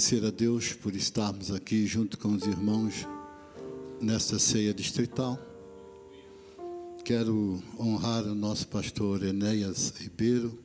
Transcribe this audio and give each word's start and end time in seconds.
agradecer 0.00 0.24
a 0.24 0.30
Deus 0.30 0.72
por 0.72 0.96
estarmos 0.96 1.50
aqui 1.50 1.86
junto 1.86 2.16
com 2.16 2.32
os 2.32 2.44
irmãos 2.44 3.06
nesta 4.00 4.38
ceia 4.38 4.72
distrital. 4.72 5.38
Quero 7.04 7.62
honrar 7.78 8.24
o 8.24 8.34
nosso 8.34 8.66
pastor 8.68 9.22
Enéas 9.22 9.92
Ribeiro, 9.98 10.58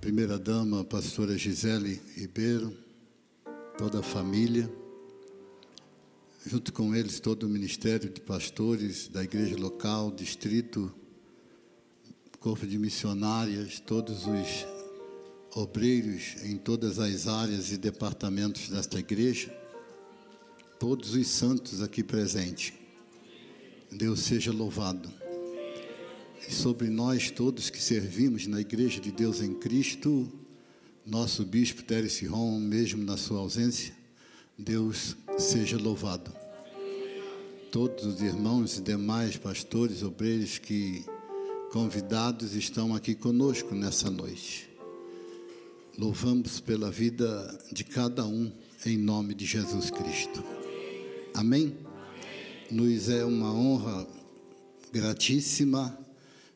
primeira 0.00 0.38
dama, 0.38 0.84
pastora 0.84 1.36
Gisele 1.36 2.00
Ribeiro, 2.14 2.72
toda 3.76 3.98
a 3.98 4.04
família, 4.04 4.72
junto 6.46 6.72
com 6.72 6.94
eles 6.94 7.18
todo 7.18 7.42
o 7.42 7.48
ministério 7.48 8.08
de 8.08 8.20
pastores 8.20 9.08
da 9.08 9.24
igreja 9.24 9.56
local, 9.56 10.12
distrito, 10.12 10.94
corpo 12.38 12.64
de 12.64 12.78
missionárias, 12.78 13.80
todos 13.80 14.28
os 14.28 14.79
obreiros 15.54 16.36
em 16.44 16.56
todas 16.56 16.98
as 16.98 17.26
áreas 17.26 17.72
e 17.72 17.76
departamentos 17.76 18.68
desta 18.68 18.98
igreja, 18.98 19.54
todos 20.78 21.14
os 21.14 21.26
santos 21.26 21.82
aqui 21.82 22.02
presentes. 22.02 22.72
Deus 23.90 24.20
seja 24.20 24.52
louvado. 24.52 25.12
E 26.48 26.52
sobre 26.52 26.88
nós 26.88 27.30
todos 27.30 27.68
que 27.68 27.82
servimos 27.82 28.46
na 28.46 28.60
igreja 28.60 29.00
de 29.00 29.10
Deus 29.10 29.40
em 29.40 29.52
Cristo, 29.54 30.30
nosso 31.04 31.44
bispo 31.44 31.82
Teres 31.82 32.20
Ron, 32.26 32.60
mesmo 32.60 33.02
na 33.04 33.16
sua 33.16 33.40
ausência, 33.40 33.92
Deus 34.56 35.16
seja 35.38 35.76
louvado. 35.76 36.32
Todos 37.72 38.04
os 38.04 38.20
irmãos 38.20 38.78
e 38.78 38.82
demais 38.82 39.36
pastores, 39.36 40.02
obreiros 40.02 40.58
que 40.58 41.04
convidados 41.72 42.54
estão 42.54 42.94
aqui 42.94 43.14
conosco 43.14 43.74
nessa 43.74 44.10
noite. 44.10 44.69
Louvamos 45.98 46.60
pela 46.60 46.90
vida 46.90 47.58
de 47.70 47.84
cada 47.84 48.24
um, 48.24 48.50
em 48.86 48.96
nome 48.96 49.34
de 49.34 49.44
Jesus 49.44 49.90
Cristo. 49.90 50.42
Amém? 51.34 51.76
Nos 52.70 53.08
é 53.08 53.24
uma 53.24 53.52
honra 53.52 54.06
gratíssima 54.92 55.98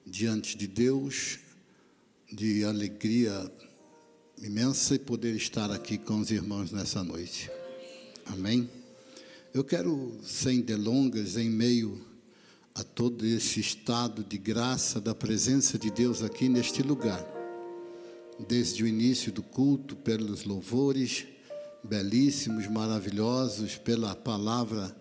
diante 0.07 0.57
de 0.57 0.67
Deus, 0.67 1.39
de 2.33 2.65
alegria 2.65 3.53
imensa 4.43 4.95
e 4.95 4.99
poder 4.99 5.35
estar 5.35 5.71
aqui 5.71 5.99
com 5.99 6.21
os 6.21 6.31
irmãos 6.31 6.71
nessa 6.71 7.03
noite. 7.03 7.51
Amém? 8.27 8.71
Eu 9.53 9.65
quero, 9.65 10.19
sem 10.23 10.61
delongas, 10.61 11.37
em 11.37 11.51
meio 11.51 12.01
a 12.75 12.83
todo 12.83 13.27
esse 13.27 13.61
estado 13.61 14.25
de 14.25 14.39
graça 14.39 15.01
da 15.01 15.15
presença 15.15 15.79
de 15.79 15.91
Deus 15.91 16.23
aqui 16.23 16.49
neste 16.49 16.83
lugar 16.83 17.34
desde 18.39 18.83
o 18.83 18.87
início 18.87 19.33
do 19.33 19.43
culto, 19.43 19.95
pelos 19.97 20.45
louvores 20.45 21.27
belíssimos, 21.83 22.67
maravilhosos, 22.67 23.77
pela 23.77 24.15
palavra 24.15 24.95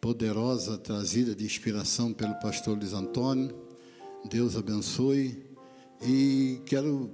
poderosa 0.00 0.76
trazida 0.76 1.34
de 1.34 1.44
inspiração 1.44 2.12
pelo 2.12 2.34
pastor 2.34 2.76
Luiz 2.76 2.92
Antônio. 2.92 3.54
Deus 4.28 4.56
abençoe 4.56 5.42
e 6.02 6.60
quero 6.66 7.10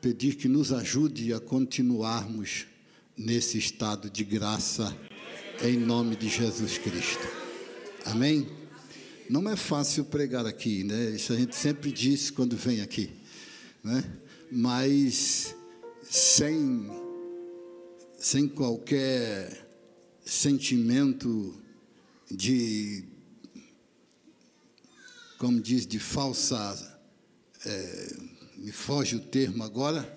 pedir 0.00 0.36
que 0.36 0.48
nos 0.48 0.72
ajude 0.72 1.32
a 1.32 1.40
continuarmos 1.40 2.66
nesse 3.16 3.58
estado 3.58 4.08
de 4.08 4.24
graça 4.24 4.96
em 5.62 5.76
nome 5.76 6.14
de 6.14 6.28
Jesus 6.28 6.78
Cristo. 6.78 7.26
Amém? 8.04 8.48
Não 9.28 9.48
é 9.50 9.56
fácil 9.56 10.04
pregar 10.04 10.46
aqui, 10.46 10.84
né? 10.84 11.10
Isso 11.10 11.32
a 11.32 11.36
gente 11.36 11.54
sempre 11.56 11.90
diz 11.90 12.30
quando 12.30 12.56
vem 12.56 12.80
aqui, 12.80 13.10
né? 13.82 14.04
Mas 14.50 15.54
sem, 16.02 16.90
sem 18.18 18.48
qualquer 18.48 19.66
sentimento 20.24 21.54
de, 22.30 23.04
como 25.38 25.60
diz, 25.60 25.86
de 25.86 25.98
falsa, 25.98 27.00
é, 27.64 28.16
me 28.56 28.72
foge 28.72 29.16
o 29.16 29.20
termo 29.20 29.62
agora, 29.62 30.16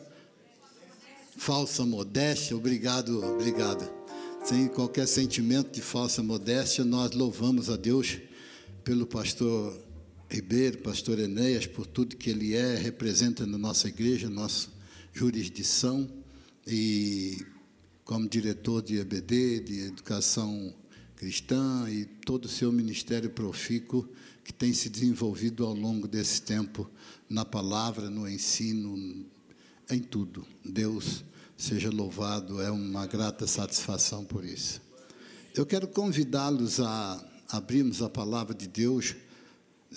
falsa 1.37 1.85
modéstia, 1.85 2.55
obrigado, 2.55 3.23
obrigado. 3.23 3.89
Sem 4.43 4.67
qualquer 4.67 5.07
sentimento 5.07 5.71
de 5.71 5.81
falsa 5.81 6.23
modéstia, 6.23 6.83
nós 6.83 7.11
louvamos 7.11 7.69
a 7.69 7.77
Deus 7.77 8.17
pelo 8.83 9.05
pastor 9.05 9.90
Ribeiro, 10.31 10.77
pastor 10.77 11.19
Enéas, 11.19 11.67
por 11.67 11.85
tudo 11.85 12.15
que 12.15 12.29
ele 12.29 12.55
é, 12.55 12.75
representa 12.75 13.45
na 13.45 13.57
nossa 13.57 13.89
igreja, 13.89 14.29
nossa 14.29 14.69
jurisdição, 15.11 16.09
e 16.65 17.45
como 18.05 18.29
diretor 18.29 18.81
de 18.81 18.97
EBD, 18.97 19.59
de 19.59 19.79
Educação 19.87 20.73
Cristã, 21.17 21.85
e 21.89 22.05
todo 22.05 22.45
o 22.45 22.47
seu 22.47 22.71
ministério 22.71 23.29
profícuo 23.29 24.07
que 24.41 24.53
tem 24.53 24.71
se 24.71 24.87
desenvolvido 24.87 25.65
ao 25.65 25.73
longo 25.73 26.07
desse 26.07 26.41
tempo 26.41 26.89
na 27.29 27.43
palavra, 27.43 28.09
no 28.09 28.25
ensino, 28.25 29.25
em 29.89 29.99
tudo. 29.99 30.47
Deus 30.63 31.25
seja 31.57 31.89
louvado, 31.89 32.61
é 32.61 32.71
uma 32.71 33.05
grata 33.05 33.45
satisfação 33.45 34.23
por 34.23 34.45
isso. 34.45 34.81
Eu 35.53 35.65
quero 35.65 35.89
convidá-los 35.89 36.79
a 36.79 37.21
abrirmos 37.49 38.01
a 38.01 38.09
palavra 38.09 38.55
de 38.55 38.69
Deus 38.69 39.13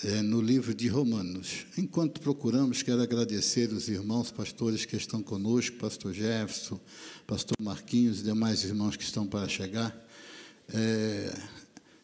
é, 0.03 0.21
no 0.21 0.41
livro 0.41 0.73
de 0.73 0.87
Romanos. 0.87 1.65
Enquanto 1.77 2.19
procuramos, 2.19 2.83
quero 2.83 3.01
agradecer 3.01 3.71
os 3.71 3.87
irmãos 3.87 4.31
pastores 4.31 4.85
que 4.85 4.95
estão 4.95 5.23
conosco, 5.23 5.77
pastor 5.77 6.13
Jefferson, 6.13 6.79
pastor 7.25 7.55
Marquinhos 7.61 8.19
e 8.19 8.23
demais 8.23 8.63
irmãos 8.63 8.97
que 8.97 9.03
estão 9.03 9.25
para 9.25 9.47
chegar. 9.47 9.95
É, 10.73 11.33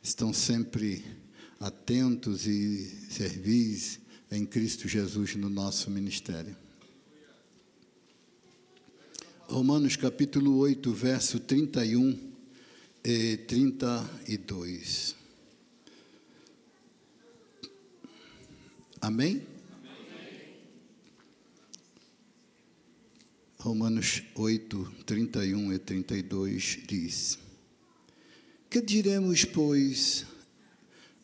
estão 0.02 0.34
sempre 0.34 1.04
atentos 1.60 2.48
e 2.48 2.90
servis 3.10 4.00
em 4.32 4.46
Cristo 4.46 4.88
Jesus 4.88 5.36
no 5.36 5.50
nosso 5.50 5.92
ministério. 5.92 6.56
Romanos 9.48 9.98
capítulo 9.98 10.58
8, 10.60 10.94
verso 10.94 11.40
31 11.40 12.18
e 13.04 13.36
32. 13.36 15.21
Amém? 19.02 19.42
Romanos 23.58 24.22
8, 24.36 24.94
31 25.08 25.74
e 25.74 25.80
32 25.80 26.80
diz: 26.88 27.40
Que 28.70 28.80
diremos, 28.80 29.44
pois, 29.44 30.28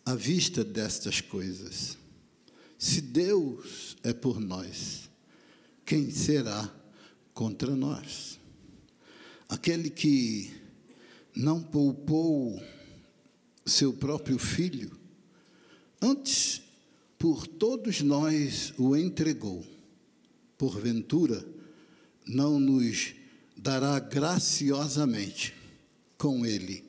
à 0.04 0.16
vista 0.16 0.64
destas 0.64 1.22
coisas? 1.22 2.00
Se 2.80 3.00
Deus 3.00 3.96
é 4.04 4.12
por 4.12 4.40
nós, 4.40 5.08
quem 5.86 6.10
será 6.10 6.74
contra 7.32 7.76
nós? 7.76 8.40
Aquele 9.48 9.92
que 9.92 10.52
não 11.36 11.62
poupou 11.62 12.60
seu 13.64 13.94
próprio 13.94 14.40
filho, 14.40 14.98
antes 16.02 16.67
por 17.18 17.48
todos 17.48 18.02
nós 18.02 18.74
o 18.78 18.96
entregou. 18.96 19.66
Porventura, 20.58 21.46
não 22.26 22.60
nos 22.60 23.14
dará 23.56 24.00
graciosamente 24.00 25.54
com 26.18 26.46
ele 26.46 26.84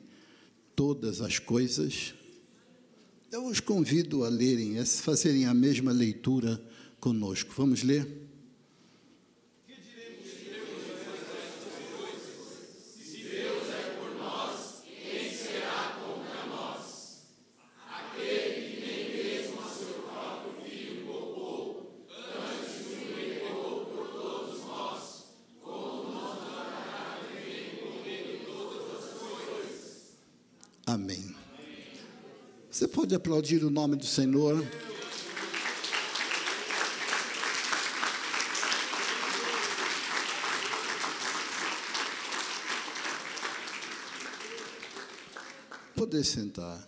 todas 0.75 1.21
as 1.21 1.39
coisas? 1.39 2.13
Eu 3.31 3.45
os 3.45 3.59
convido 3.59 4.23
a 4.23 4.29
lerem, 4.29 4.79
a 4.79 4.85
fazerem 4.85 5.45
a 5.45 5.53
mesma 5.53 5.91
leitura 5.91 6.61
conosco. 6.99 7.53
Vamos 7.55 7.83
ler? 7.83 8.18
Pode 32.87 33.13
aplaudir 33.13 33.61
o 33.65 33.69
nome 33.69 33.97
do 33.97 34.05
Senhor? 34.05 34.65
Poder 45.93 46.23
sentar. 46.23 46.87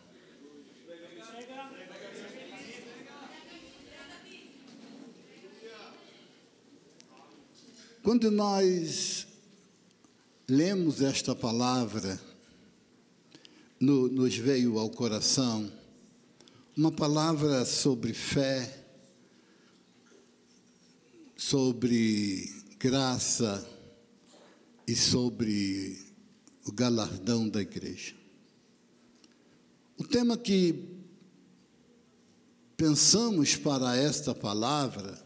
Quando 8.02 8.32
nós 8.32 9.28
lemos 10.48 11.02
esta 11.02 11.36
palavra, 11.36 12.18
no, 13.80 14.08
nos 14.08 14.38
veio 14.38 14.80
ao 14.80 14.90
coração 14.90 15.81
uma 16.76 16.92
palavra 16.92 17.66
sobre 17.66 18.14
fé, 18.14 18.86
sobre 21.36 22.50
graça 22.80 23.68
e 24.88 24.96
sobre 24.96 26.00
o 26.66 26.72
galardão 26.72 27.50
da 27.50 27.62
igreja. 27.62 28.16
O 29.98 30.04
tema 30.06 30.38
que 30.38 30.88
pensamos 32.78 33.56
para 33.56 33.96
esta 33.98 34.34
palavra 34.34 35.22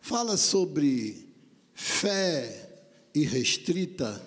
fala 0.00 0.36
sobre 0.36 1.28
fé 1.74 2.84
irrestrita 3.14 4.22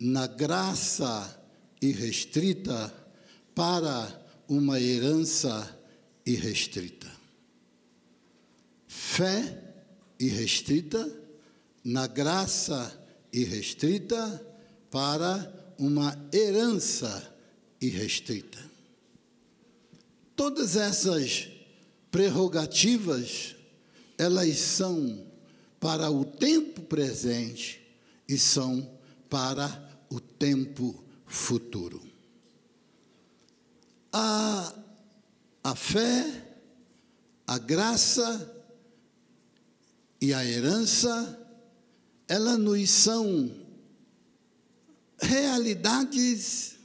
na 0.00 0.26
graça 0.26 1.40
irrestrita 1.80 2.92
para 3.54 4.21
uma 4.52 4.78
herança 4.78 5.74
irrestrita. 6.26 7.10
Fé 8.86 9.74
irrestrita 10.20 11.10
na 11.82 12.06
graça 12.06 13.02
irrestrita 13.32 14.46
para 14.90 15.74
uma 15.78 16.14
herança 16.30 17.34
irrestrita. 17.80 18.58
Todas 20.36 20.76
essas 20.76 21.48
prerrogativas, 22.10 23.56
elas 24.18 24.58
são 24.58 25.26
para 25.80 26.10
o 26.10 26.26
tempo 26.26 26.82
presente 26.82 27.80
e 28.28 28.36
são 28.36 28.86
para 29.30 29.90
o 30.10 30.20
tempo 30.20 31.02
futuro. 31.26 32.11
A, 34.12 34.74
a 35.64 35.74
fé, 35.74 36.56
a 37.46 37.58
graça 37.58 38.64
e 40.20 40.32
a 40.32 40.44
herança, 40.44 41.38
elas 42.28 42.58
nos 42.58 42.90
são 42.90 43.50
realidades 45.20 46.76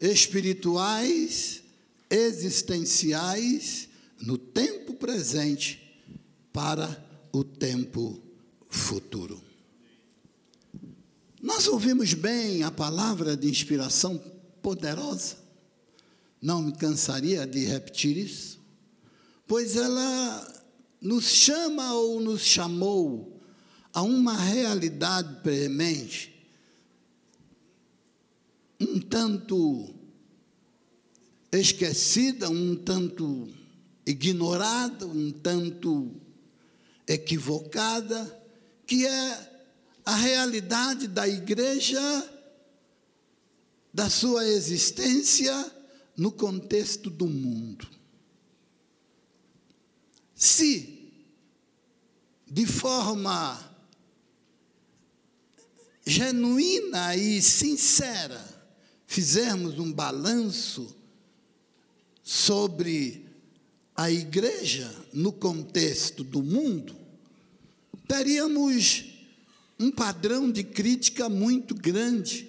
espirituais, 0.00 1.62
existenciais, 2.10 3.88
no 4.20 4.38
tempo 4.38 4.94
presente 4.94 6.02
para 6.52 7.04
o 7.32 7.44
tempo 7.44 8.20
futuro. 8.68 9.42
Nós 11.42 11.66
ouvimos 11.68 12.14
bem 12.14 12.62
a 12.62 12.70
palavra 12.70 13.36
de 13.36 13.48
inspiração 13.48 14.18
poderosa, 14.62 15.36
não 16.40 16.62
me 16.62 16.72
cansaria 16.72 17.46
de 17.46 17.64
repetir 17.64 18.16
isso, 18.16 18.60
pois 19.46 19.76
ela 19.76 20.64
nos 21.00 21.24
chama 21.24 21.94
ou 21.94 22.20
nos 22.20 22.42
chamou 22.42 23.40
a 23.92 24.02
uma 24.02 24.36
realidade 24.36 25.40
premente 25.42 26.36
um 28.80 29.00
tanto 29.00 29.94
esquecida, 31.50 32.50
um 32.50 32.76
tanto 32.76 33.48
ignorada, 34.04 35.06
um 35.06 35.30
tanto 35.30 36.14
equivocada, 37.08 38.44
que 38.86 39.06
é 39.06 39.52
a 40.04 40.14
realidade 40.14 41.08
da 41.08 41.26
igreja, 41.26 42.00
da 43.92 44.10
sua 44.10 44.46
existência 44.46 45.75
no 46.16 46.32
contexto 46.32 47.10
do 47.10 47.26
mundo. 47.26 47.86
Se, 50.34 51.12
de 52.50 52.66
forma 52.66 53.72
genuína 56.06 57.16
e 57.16 57.42
sincera, 57.42 58.54
fizermos 59.06 59.78
um 59.78 59.92
balanço 59.92 60.94
sobre 62.22 63.26
a 63.94 64.10
igreja 64.10 64.92
no 65.12 65.32
contexto 65.32 66.22
do 66.22 66.42
mundo, 66.42 66.94
teríamos 68.06 69.04
um 69.78 69.90
padrão 69.90 70.50
de 70.50 70.62
crítica 70.62 71.28
muito 71.28 71.74
grande 71.74 72.48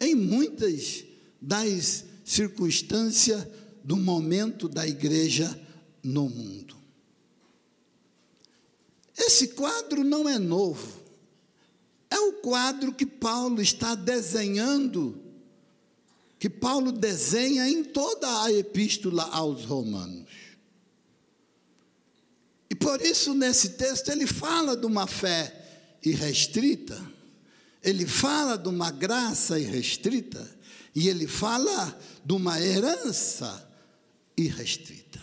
em 0.00 0.14
muitas 0.14 1.04
das 1.40 2.04
circunstâncias 2.24 3.46
do 3.84 3.96
momento 3.96 4.68
da 4.68 4.86
igreja 4.86 5.60
no 6.02 6.28
mundo. 6.28 6.76
Esse 9.16 9.48
quadro 9.48 10.02
não 10.02 10.28
é 10.28 10.38
novo. 10.38 11.02
É 12.10 12.18
o 12.18 12.34
quadro 12.34 12.92
que 12.92 13.06
Paulo 13.06 13.60
está 13.60 13.94
desenhando 13.94 15.24
que 16.44 16.50
Paulo 16.50 16.92
desenha 16.92 17.66
em 17.66 17.82
toda 17.82 18.42
a 18.42 18.52
epístola 18.52 19.22
aos 19.32 19.64
Romanos. 19.64 20.28
E 22.68 22.74
por 22.74 23.00
isso, 23.00 23.32
nesse 23.32 23.70
texto, 23.70 24.10
ele 24.10 24.26
fala 24.26 24.76
de 24.76 24.84
uma 24.84 25.06
fé 25.06 25.98
irrestrita, 26.04 27.02
ele 27.82 28.06
fala 28.06 28.58
de 28.58 28.68
uma 28.68 28.90
graça 28.90 29.58
irrestrita, 29.58 30.46
e 30.94 31.08
ele 31.08 31.26
fala 31.26 31.98
de 32.24 32.32
uma 32.32 32.60
herança 32.60 33.68
irrestrita. 34.36 35.22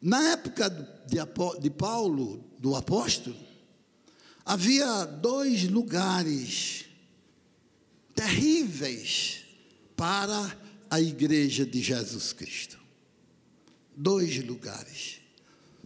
Na 0.00 0.30
época 0.30 0.70
de 1.60 1.70
Paulo, 1.70 2.42
do 2.58 2.74
apóstolo, 2.74 3.36
havia 4.44 5.04
dois 5.04 5.64
lugares 5.64 6.86
terríveis 8.14 9.44
para 9.94 10.58
a 10.88 11.00
igreja 11.00 11.66
de 11.66 11.82
Jesus 11.82 12.32
Cristo. 12.32 12.78
Dois 13.94 14.42
lugares, 14.44 15.20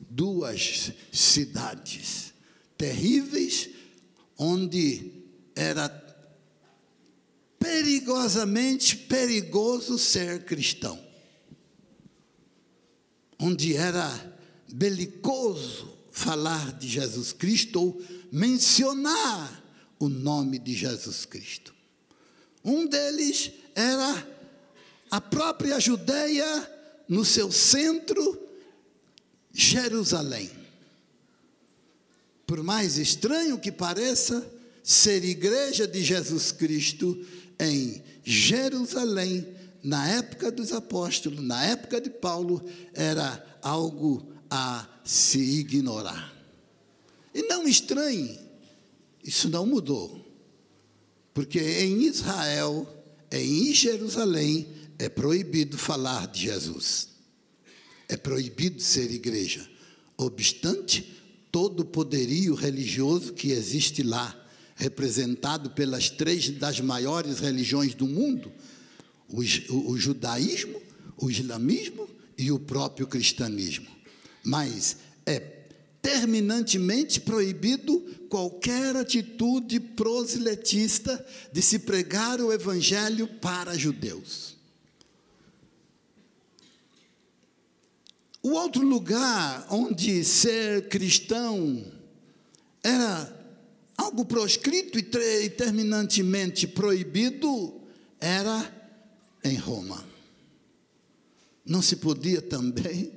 duas 0.09 0.92
cidades 1.12 2.33
terríveis, 2.78 3.68
onde 4.38 5.12
era 5.54 6.03
perigosamente 7.64 8.94
perigoso 8.94 9.99
ser 9.99 10.44
cristão, 10.44 11.02
onde 13.38 13.75
era 13.75 14.38
belicoso 14.71 15.97
falar 16.12 16.75
de 16.75 16.87
Jesus 16.87 17.33
Cristo 17.33 17.80
ou 17.80 18.02
mencionar 18.30 19.64
o 19.99 20.11
nome 20.11 20.59
de 20.59 20.75
Jesus 20.75 21.25
Cristo. 21.25 21.75
Um 22.62 22.87
deles 22.87 23.50
era 23.75 24.28
a 25.11 25.21
própria 25.23 25.80
Judéia 25.80 26.71
no 27.09 27.25
seu 27.25 27.50
centro, 27.50 28.47
Jerusalém. 29.50 30.50
Por 32.47 32.62
mais 32.62 32.99
estranho 32.99 33.59
que 33.59 33.73
pareça, 33.73 34.47
ser 34.83 35.25
igreja 35.25 35.88
de 35.88 36.04
Jesus 36.04 36.52
Cristo 36.52 37.18
em 37.58 38.02
Jerusalém, 38.23 39.46
na 39.82 40.08
época 40.08 40.50
dos 40.50 40.73
apóstolos, 40.73 41.42
na 41.42 41.64
época 41.64 42.00
de 42.00 42.11
Paulo, 42.11 42.64
era 42.92 43.58
algo 43.62 44.32
a 44.50 44.88
se 45.04 45.38
ignorar. 45.38 46.32
E 47.34 47.42
não 47.42 47.66
estranhe, 47.66 48.38
isso 49.23 49.49
não 49.49 49.66
mudou. 49.66 50.25
Porque 51.32 51.58
em 51.58 52.02
Israel 52.02 52.88
em 53.30 53.75
Jerusalém 53.75 54.68
é 54.96 55.08
proibido 55.08 55.76
falar 55.76 56.28
de 56.28 56.42
Jesus. 56.42 57.08
É 58.08 58.16
proibido 58.16 58.80
ser 58.80 59.11
igreja. 59.11 59.68
Obstante 60.16 61.20
todo 61.50 61.80
o 61.80 61.84
poderio 61.84 62.54
religioso 62.54 63.32
que 63.32 63.50
existe 63.50 64.04
lá, 64.04 64.43
representado 64.75 65.71
pelas 65.71 66.11
três 66.11 66.50
das 66.50 66.81
maiores 66.81 67.38
religiões 67.38 67.95
do 67.95 68.07
mundo: 68.07 68.52
o, 69.28 69.40
o, 69.90 69.99
judaísmo, 69.99 70.81
o 71.16 71.31
islamismo 71.31 72.09
e 72.37 72.50
o 72.50 72.59
próprio 72.59 73.07
cristianismo. 73.07 73.88
Mas 74.43 74.97
é 75.25 75.40
terminantemente 76.02 77.21
proibido 77.21 77.99
qualquer 78.28 78.95
atitude 78.97 79.81
proselitista 79.81 81.25
de 81.52 81.62
se 81.62 81.78
pregar 81.78 82.40
o 82.40 82.52
evangelho 82.52 83.26
para 83.26 83.78
judeus. 83.78 84.54
O 88.43 88.50
outro 88.50 88.83
lugar 88.83 89.66
onde 89.71 90.23
ser 90.23 90.88
cristão 90.88 91.83
era 92.83 93.43
algo 93.96 94.24
proscrito 94.24 94.98
e 94.98 95.50
terminantemente 95.50 96.66
proibido, 96.66 97.80
era 98.20 98.72
em 99.42 99.56
Roma. 99.56 100.04
Não 101.64 101.80
se 101.80 101.96
podia 101.96 102.42
também 102.42 103.12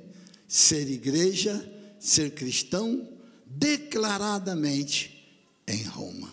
ser 0.46 0.88
igreja, 0.88 1.70
ser 1.98 2.30
cristão 2.32 3.08
declaradamente 3.44 5.28
em 5.66 5.82
Roma. 5.84 6.32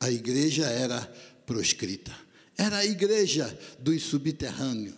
A 0.00 0.10
igreja 0.10 0.66
era 0.66 1.00
proscrita. 1.44 2.14
Era 2.56 2.78
a 2.78 2.86
igreja 2.86 3.56
dos 3.78 4.02
subterrâneos, 4.02 4.94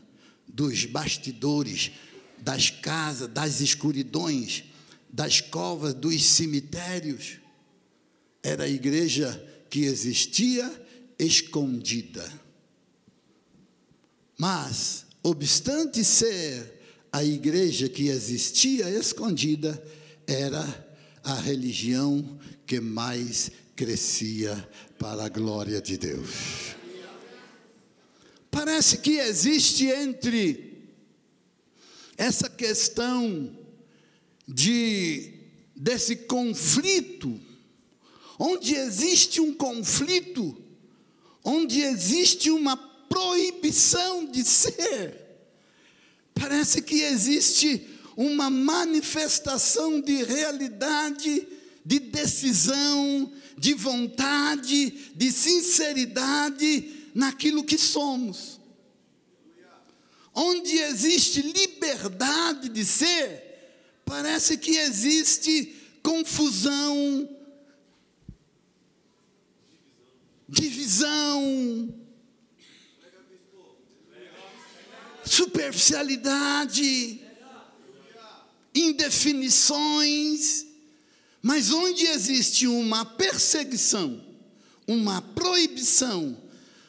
dos 0.46 0.84
bastidores, 0.86 1.90
das 2.38 2.70
casas, 2.70 3.28
das 3.28 3.60
escuridões, 3.60 4.64
das 5.10 5.40
covas, 5.40 5.94
dos 5.94 6.24
cemitérios. 6.24 7.39
Era 8.42 8.64
a 8.64 8.68
igreja 8.68 9.30
que 9.68 9.84
existia 9.84 10.70
escondida. 11.18 12.26
Mas, 14.38 15.04
obstante 15.22 16.02
ser 16.02 16.80
a 17.12 17.22
igreja 17.22 17.88
que 17.88 18.08
existia 18.08 18.88
escondida, 18.88 19.82
era 20.26 20.64
a 21.22 21.34
religião 21.34 22.38
que 22.66 22.80
mais 22.80 23.50
crescia 23.76 24.68
para 24.98 25.24
a 25.24 25.28
glória 25.28 25.80
de 25.80 25.98
Deus. 25.98 26.30
Parece 28.50 28.98
que 28.98 29.18
existe 29.18 29.86
entre 29.86 30.88
essa 32.16 32.48
questão 32.48 33.56
de 34.46 35.34
desse 35.74 36.16
conflito, 36.16 37.40
onde 38.42 38.74
existe 38.74 39.38
um 39.38 39.52
conflito, 39.52 40.56
onde 41.44 41.82
existe 41.82 42.50
uma 42.50 42.74
proibição 42.74 44.24
de 44.24 44.42
ser, 44.42 45.14
parece 46.34 46.80
que 46.80 47.02
existe 47.02 47.86
uma 48.16 48.48
manifestação 48.48 50.00
de 50.00 50.24
realidade, 50.24 51.46
de 51.84 51.98
decisão, 51.98 53.30
de 53.58 53.74
vontade, 53.74 55.10
de 55.14 55.30
sinceridade 55.30 57.10
naquilo 57.14 57.62
que 57.62 57.76
somos. 57.76 58.58
Onde 60.34 60.78
existe 60.78 61.42
liberdade 61.42 62.70
de 62.70 62.86
ser, 62.86 63.42
parece 64.06 64.56
que 64.56 64.78
existe 64.78 65.76
confusão, 66.02 67.28
divisão, 70.50 71.94
superficialidade, 75.24 77.20
indefinições, 78.74 80.66
mas 81.40 81.70
onde 81.70 82.04
existe 82.04 82.66
uma 82.66 83.04
perseguição, 83.04 84.20
uma 84.86 85.22
proibição, 85.22 86.36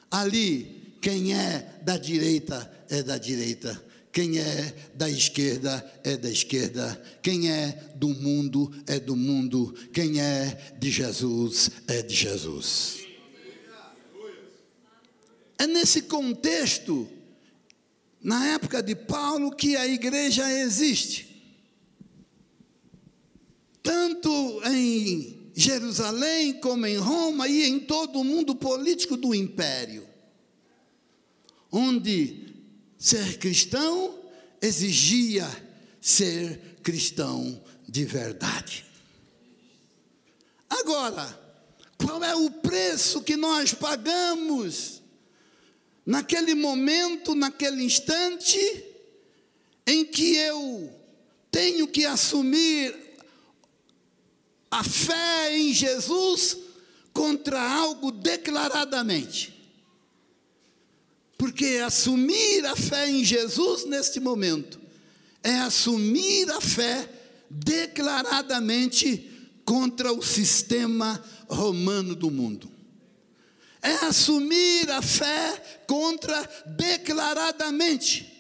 ali 0.10 0.96
quem 1.00 1.34
é 1.34 1.80
da 1.84 1.98
direita 1.98 2.70
é 2.90 3.04
da 3.04 3.18
direita, 3.18 3.82
quem 4.12 4.40
é 4.40 4.76
da 4.96 5.10
esquerda 5.10 6.02
é 6.04 6.18
da 6.18 6.30
esquerda, 6.30 7.02
quem 7.22 7.50
é 7.50 7.94
do 7.96 8.10
mundo 8.10 8.72
é 8.88 9.00
do 9.00 9.16
mundo, 9.16 9.74
quem 9.94 10.20
é 10.20 10.74
de 10.80 10.90
Jesus 10.92 11.70
é 11.88 12.02
de 12.02 12.14
Jesus. 12.14 13.11
É 15.62 15.68
nesse 15.68 16.02
contexto, 16.02 17.08
na 18.20 18.48
época 18.48 18.82
de 18.82 18.96
Paulo, 18.96 19.56
que 19.56 19.76
a 19.76 19.86
igreja 19.86 20.52
existe. 20.52 21.28
Tanto 23.84 24.60
em 24.66 25.52
Jerusalém 25.54 26.60
como 26.60 26.88
em 26.88 26.98
Roma 26.98 27.48
e 27.48 27.62
em 27.68 27.80
todo 27.80 28.22
o 28.22 28.24
mundo 28.24 28.56
político 28.56 29.16
do 29.16 29.36
império, 29.36 30.04
onde 31.72 32.52
Ser 32.98 33.38
cristão 33.38 34.20
exigia 34.60 35.48
ser 36.00 36.80
cristão 36.82 37.64
de 37.88 38.06
verdade. 38.06 38.86
Agora, 40.68 41.40
qual 41.98 42.24
é 42.24 42.36
o 42.36 42.50
preço 42.50 43.22
que 43.22 43.36
nós 43.36 43.74
pagamos 43.74 45.01
naquele 46.06 46.56
momento, 46.56 47.36
naquele 47.36 47.84
instante, 47.84 48.60
em 49.86 50.06
que 50.06 50.36
eu 50.36 50.92
tenho 51.50 51.88
que 51.88 52.06
assumir 52.06 52.96
a 54.70 54.84
fé 54.84 55.58
em 55.58 55.74
Jesus 55.74 56.58
contra 57.14 57.62
algo 57.62 58.12
declaradamente? 58.12 59.54
Porque 61.38 61.82
assumir 61.84 62.66
a 62.66 62.76
fé 62.76 63.10
em 63.10 63.24
Jesus 63.26 63.86
neste 63.86 64.20
momento 64.20 64.80
é 65.44 65.56
assumir 65.56 66.50
a 66.52 66.62
fé 66.62 67.10
declaradamente 67.50 69.30
contra 69.66 70.14
o 70.14 70.22
sistema 70.22 71.24
romano 71.50 72.16
do 72.16 72.30
mundo. 72.30 72.72
É 73.82 74.06
assumir 74.06 74.90
a 74.92 75.02
fé 75.02 75.82
contra 75.88 76.38
declaradamente 76.66 78.32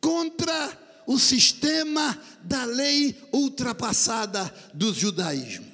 contra 0.00 0.78
o 1.06 1.18
sistema 1.18 2.18
da 2.42 2.64
lei 2.64 3.14
ultrapassada 3.32 4.52
do 4.72 4.92
judaísmo. 4.94 5.70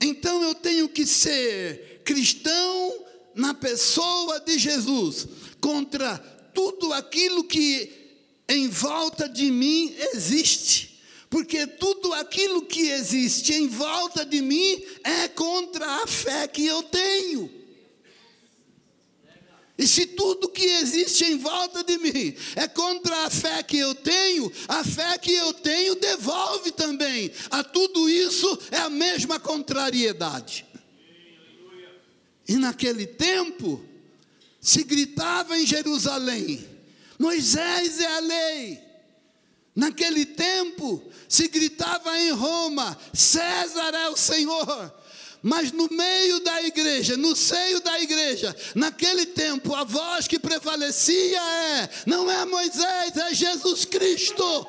Então 0.00 0.42
eu 0.42 0.54
tenho 0.54 0.88
que 0.88 1.06
ser 1.06 2.02
cristão 2.04 3.04
na 3.34 3.54
pessoa 3.54 4.40
de 4.40 4.58
Jesus 4.58 5.26
contra 5.60 6.18
tudo 6.54 6.92
aquilo 6.92 7.44
que 7.44 7.92
em 8.48 8.68
volta 8.68 9.28
de 9.28 9.50
mim 9.50 9.94
existe. 10.14 10.98
Porque 11.28 11.66
tudo 11.66 12.14
aquilo 12.14 12.62
que 12.62 12.88
existe 12.88 13.52
em 13.52 13.68
volta 13.68 14.24
de 14.24 14.40
mim 14.40 14.82
é 15.04 15.28
contra 15.28 16.02
a 16.02 16.06
fé 16.06 16.48
que 16.48 16.64
eu 16.64 16.82
tenho. 16.84 17.57
E 19.78 19.86
se 19.86 20.06
tudo 20.06 20.48
que 20.48 20.64
existe 20.64 21.24
em 21.24 21.38
volta 21.38 21.84
de 21.84 21.98
mim 21.98 22.34
é 22.56 22.66
contra 22.66 23.26
a 23.26 23.30
fé 23.30 23.62
que 23.62 23.78
eu 23.78 23.94
tenho, 23.94 24.50
a 24.66 24.82
fé 24.82 25.16
que 25.18 25.32
eu 25.32 25.54
tenho 25.54 25.94
devolve 25.94 26.72
também. 26.72 27.30
A 27.48 27.62
tudo 27.62 28.10
isso 28.10 28.58
é 28.72 28.78
a 28.78 28.90
mesma 28.90 29.38
contrariedade. 29.38 30.66
E 32.48 32.56
naquele 32.56 33.06
tempo, 33.06 33.84
se 34.60 34.82
gritava 34.82 35.56
em 35.56 35.64
Jerusalém: 35.64 36.66
Moisés 37.16 38.00
é 38.00 38.06
a 38.06 38.18
lei. 38.18 38.82
Naquele 39.76 40.26
tempo, 40.26 41.00
se 41.28 41.46
gritava 41.46 42.18
em 42.18 42.32
Roma: 42.32 42.98
César 43.14 43.94
é 43.94 44.08
o 44.08 44.16
Senhor. 44.16 44.92
Mas 45.42 45.70
no 45.70 45.88
meio 45.90 46.40
da 46.40 46.62
igreja, 46.62 47.16
no 47.16 47.36
seio 47.36 47.80
da 47.80 48.00
igreja, 48.00 48.54
naquele 48.74 49.26
tempo, 49.26 49.74
a 49.74 49.84
voz 49.84 50.26
que 50.26 50.38
prevalecia 50.38 51.40
é: 51.40 51.88
não 52.06 52.30
é 52.30 52.44
Moisés, 52.44 53.16
é 53.16 53.34
Jesus 53.34 53.84
Cristo. 53.84 54.66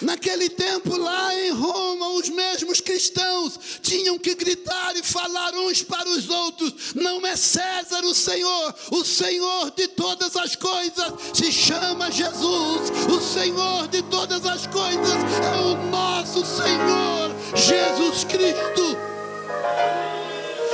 Naquele 0.00 0.48
tempo, 0.48 0.96
lá 0.96 1.34
em 1.34 1.50
Roma, 1.50 2.10
os 2.10 2.28
mesmos 2.28 2.80
cristãos 2.80 3.58
tinham 3.82 4.18
que 4.18 4.34
gritar 4.34 4.94
e 4.96 5.02
falar 5.02 5.54
uns 5.54 5.82
para 5.82 6.08
os 6.08 6.28
outros: 6.28 6.94
não 6.94 7.26
é 7.26 7.36
César 7.36 8.04
o 8.04 8.14
Senhor, 8.14 8.74
o 8.92 9.04
Senhor 9.04 9.70
de 9.72 9.88
todas 9.88 10.36
as 10.36 10.54
coisas 10.54 11.12
se 11.34 11.50
chama 11.50 12.10
Jesus, 12.10 12.90
o 13.10 13.20
Senhor 13.20 13.88
de 13.88 14.02
todas 14.02 14.44
as 14.46 14.66
coisas 14.66 15.18
é 15.42 15.60
o 15.60 15.90
nosso 15.90 16.44
Senhor, 16.44 17.34
Jesus 17.56 18.24
Cristo. 18.24 18.96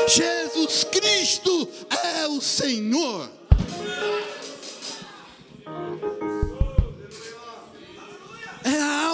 Jesus 0.06 0.84
Cristo 0.84 1.68
é 1.90 2.28
o 2.28 2.40
Senhor. 2.40 3.30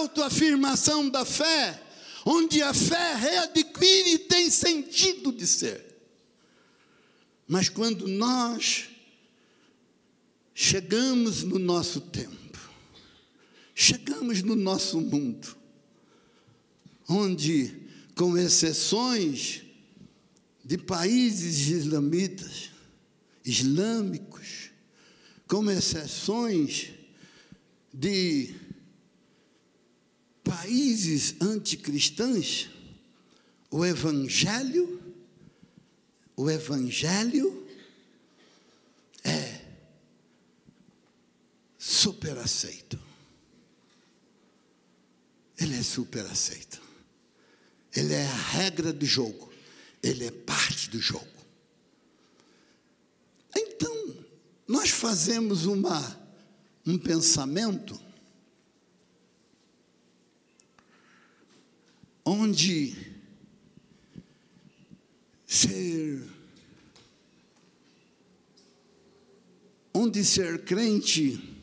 Autoafirmação 0.00 1.08
da 1.08 1.24
fé, 1.24 1.80
onde 2.24 2.62
a 2.62 2.74
fé 2.74 3.14
readquire 3.14 4.14
e 4.14 4.18
tem 4.18 4.50
sentido 4.50 5.32
de 5.32 5.46
ser. 5.46 5.84
Mas 7.46 7.68
quando 7.68 8.06
nós 8.06 8.88
chegamos 10.54 11.42
no 11.42 11.58
nosso 11.58 12.00
tempo, 12.00 12.58
chegamos 13.74 14.42
no 14.42 14.54
nosso 14.54 15.00
mundo, 15.00 15.56
onde, 17.08 17.88
com 18.14 18.36
exceções 18.36 19.62
de 20.64 20.78
países 20.78 21.68
islamitas, 21.68 22.70
islâmicos, 23.44 24.70
com 25.48 25.68
exceções 25.68 26.90
de 27.92 28.54
países 30.42 31.36
anticristãos, 31.40 32.68
o 33.70 33.84
evangelho, 33.84 35.00
o 36.36 36.50
evangelho 36.50 37.66
é 39.24 39.60
super 41.78 42.38
aceito. 42.38 42.98
Ele 45.58 45.76
é 45.76 45.82
super 45.82 46.24
aceito. 46.24 46.80
Ele 47.94 48.14
é 48.14 48.26
a 48.26 48.34
regra 48.34 48.92
do 48.92 49.04
jogo. 49.04 49.52
Ele 50.02 50.24
é 50.24 50.30
parte 50.30 50.88
do 50.88 50.98
jogo. 50.98 51.28
Então, 53.54 54.24
nós 54.66 54.88
fazemos 54.88 55.66
uma, 55.66 56.18
um 56.86 56.96
pensamento 56.96 58.00
onde 62.30 62.96
ser 65.44 66.22
onde 69.92 70.24
ser 70.24 70.64
crente 70.64 71.58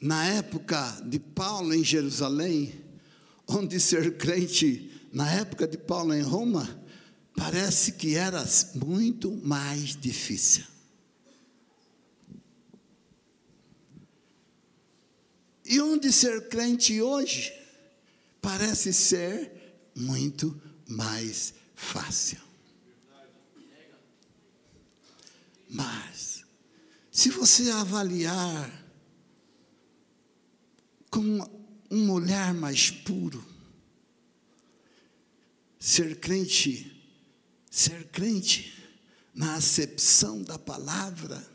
na 0.00 0.24
época 0.24 1.02
de 1.04 1.18
Paulo 1.18 1.74
em 1.74 1.84
Jerusalém, 1.84 2.82
onde 3.46 3.78
ser 3.78 4.16
crente 4.16 4.90
na 5.12 5.30
época 5.32 5.68
de 5.68 5.76
Paulo 5.76 6.14
em 6.14 6.22
Roma, 6.22 6.82
parece 7.36 7.92
que 7.92 8.14
era 8.14 8.42
muito 8.74 9.30
mais 9.44 9.94
difícil. 9.94 10.64
E 15.66 15.78
onde 15.78 16.10
ser 16.10 16.48
crente 16.48 17.02
hoje 17.02 17.67
parece 18.48 18.94
ser 18.94 19.52
muito 19.94 20.58
mais 20.86 21.52
fácil. 21.74 22.38
Mas, 25.68 26.46
se 27.12 27.28
você 27.28 27.70
avaliar 27.70 28.72
com 31.10 31.46
um 31.90 32.10
olhar 32.10 32.54
mais 32.54 32.90
puro, 32.90 33.44
ser 35.78 36.18
crente, 36.18 37.06
ser 37.70 38.08
crente 38.08 38.82
na 39.34 39.56
acepção 39.56 40.42
da 40.42 40.58
palavra, 40.58 41.46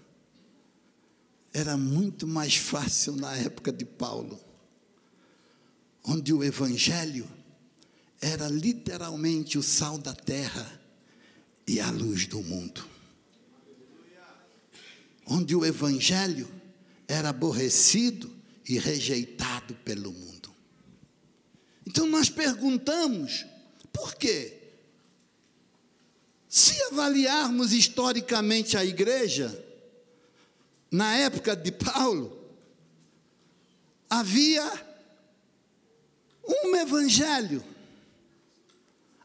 era 1.51 1.75
muito 1.75 2.27
mais 2.27 2.55
fácil 2.55 3.15
na 3.15 3.35
época 3.35 3.71
de 3.71 3.83
Paulo, 3.83 4.39
onde 6.03 6.33
o 6.33 6.43
Evangelho 6.43 7.29
era 8.19 8.47
literalmente 8.47 9.57
o 9.57 9.63
sal 9.63 9.97
da 9.97 10.13
terra 10.13 10.81
e 11.67 11.79
a 11.79 11.89
luz 11.89 12.27
do 12.27 12.41
mundo. 12.41 12.85
Onde 15.25 15.55
o 15.55 15.65
Evangelho 15.65 16.49
era 17.07 17.29
aborrecido 17.29 18.33
e 18.67 18.77
rejeitado 18.77 19.73
pelo 19.75 20.11
mundo. 20.11 20.53
Então 21.85 22.07
nós 22.07 22.29
perguntamos, 22.29 23.45
por 23.91 24.15
quê? 24.15 24.59
Se 26.49 26.81
avaliarmos 26.83 27.73
historicamente 27.73 28.77
a 28.77 28.85
igreja, 28.85 29.63
na 30.91 31.15
época 31.17 31.55
de 31.55 31.71
Paulo, 31.71 32.37
havia 34.09 34.92
evangelho, 36.83 37.63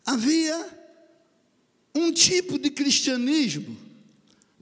havia 0.04 0.78
um 1.94 2.12
tipo 2.12 2.58
de 2.58 2.70
cristianismo, 2.70 3.76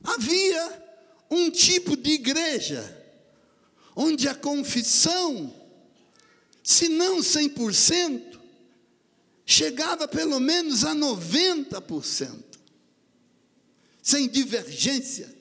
havia 0.02 0.84
um 1.30 1.50
tipo 1.50 1.96
de 1.96 2.12
igreja 2.12 2.94
onde 3.94 4.28
a 4.28 4.34
confissão, 4.34 5.54
se 6.62 6.88
não 6.88 7.18
100%, 7.18 8.38
chegava 9.44 10.06
pelo 10.06 10.38
menos 10.38 10.84
a 10.84 10.94
90%, 10.94 12.44
sem 14.02 14.28
divergência, 14.28 15.34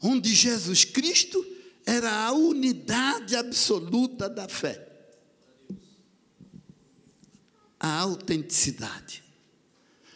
onde 0.00 0.34
Jesus 0.34 0.84
Cristo 0.84 1.44
era 1.84 2.26
a 2.26 2.32
unidade 2.32 3.34
absoluta 3.34 4.28
da 4.28 4.48
fé, 4.48 4.91
a 7.82 7.98
autenticidade. 7.98 9.24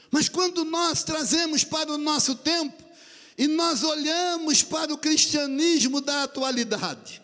Mas 0.08 0.28
quando 0.28 0.64
nós 0.64 1.02
trazemos 1.02 1.64
para 1.64 1.92
o 1.92 1.98
nosso 1.98 2.36
tempo 2.36 2.80
e 3.36 3.48
nós 3.48 3.82
olhamos 3.82 4.62
para 4.62 4.94
o 4.94 4.96
cristianismo 4.96 6.00
da 6.00 6.22
atualidade. 6.22 7.20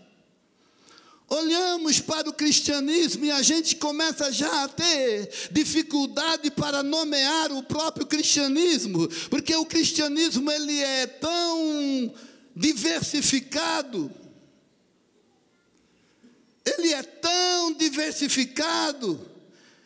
Olhamos 1.29 2.01
para 2.01 2.29
o 2.29 2.33
cristianismo 2.35 3.25
e 3.25 3.31
a 3.31 3.41
gente 3.41 3.77
começa 3.77 4.31
já 4.31 4.65
a 4.65 4.69
ter 4.69 5.31
dificuldade 5.51 6.51
para 6.51 6.83
nomear 6.83 7.51
o 7.53 7.63
próprio 7.63 8.05
cristianismo, 8.05 9.09
porque 9.31 9.55
o 9.55 9.65
cristianismo 9.65 10.51
ele 10.51 10.79
é 10.79 11.07
tão 11.07 12.13
diversificado. 12.55 14.13
Ele 16.65 16.93
é 16.93 17.03
tão 17.03 17.73
diversificado. 17.73 19.32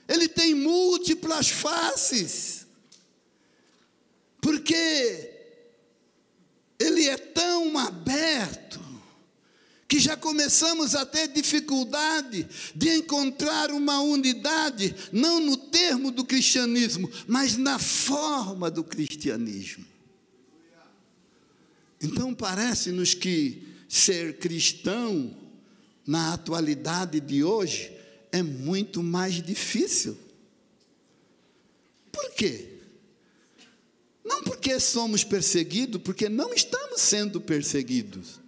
Ele 0.08 0.28
tem 0.28 0.54
múltiplas 0.54 1.48
faces. 1.48 2.66
Porque 4.40 5.32
ele 6.78 7.08
é 7.08 7.16
tão 7.16 7.76
aberto 7.78 8.80
que 9.88 9.98
já 10.00 10.16
começamos 10.16 10.94
a 10.94 11.06
ter 11.06 11.28
dificuldade 11.28 12.46
de 12.74 12.90
encontrar 12.90 13.70
uma 13.70 14.00
unidade, 14.00 14.94
não 15.12 15.40
no 15.40 15.56
termo 15.56 16.10
do 16.10 16.24
cristianismo, 16.24 17.10
mas 17.26 17.56
na 17.56 17.78
forma 17.78 18.70
do 18.70 18.82
cristianismo. 18.82 19.84
Então 22.00 22.34
parece-nos 22.34 23.14
que 23.14 23.62
ser 23.88 24.38
cristão 24.38 25.34
na 26.06 26.34
atualidade 26.34 27.20
de 27.20 27.42
hoje 27.42 27.95
é 28.32 28.42
muito 28.42 29.02
mais 29.02 29.42
difícil. 29.42 30.16
Por 32.12 32.30
quê? 32.32 32.76
Não 34.24 34.42
porque 34.42 34.80
somos 34.80 35.22
perseguidos, 35.22 36.00
porque 36.02 36.28
não 36.28 36.52
estamos 36.52 37.00
sendo 37.00 37.40
perseguidos. 37.40 38.40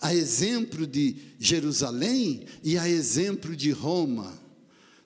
A 0.00 0.14
exemplo 0.14 0.86
de 0.86 1.16
Jerusalém 1.38 2.46
e 2.64 2.78
a 2.78 2.88
exemplo 2.88 3.54
de 3.54 3.70
Roma. 3.70 4.40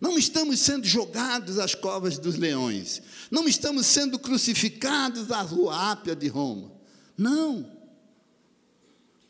Não 0.00 0.16
estamos 0.18 0.60
sendo 0.60 0.86
jogados 0.86 1.58
às 1.58 1.74
covas 1.74 2.18
dos 2.18 2.36
leões. 2.36 3.02
Não 3.30 3.48
estamos 3.48 3.86
sendo 3.86 4.18
crucificados 4.18 5.32
à 5.32 5.40
rua 5.40 5.90
Ápia 5.90 6.14
de 6.14 6.28
Roma. 6.28 6.70
Não. 7.16 7.72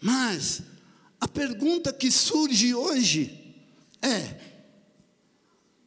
Mas 0.03 0.63
a 1.19 1.27
pergunta 1.27 1.93
que 1.93 2.11
surge 2.11 2.75
hoje 2.75 3.44
é: 4.05 4.41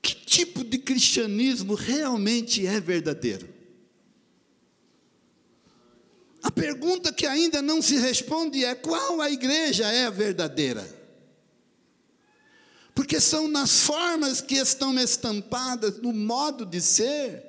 que 0.01 0.15
tipo 0.15 0.63
de 0.63 0.77
cristianismo 0.77 1.73
realmente 1.75 2.65
é 2.65 2.79
verdadeiro? 2.79 3.57
A 6.41 6.51
pergunta 6.51 7.11
que 7.11 7.25
ainda 7.25 7.61
não 7.61 7.81
se 7.81 7.97
responde 7.97 8.63
é: 8.63 8.73
qual 8.73 9.21
a 9.21 9.29
igreja 9.29 9.91
é 9.91 10.05
a 10.05 10.09
verdadeira? 10.09 10.95
Porque 12.95 13.19
são 13.19 13.47
nas 13.47 13.81
formas 13.81 14.41
que 14.41 14.55
estão 14.55 14.97
estampadas, 14.97 15.99
no 15.99 16.11
modo 16.11 16.65
de 16.65 16.81
ser, 16.81 17.43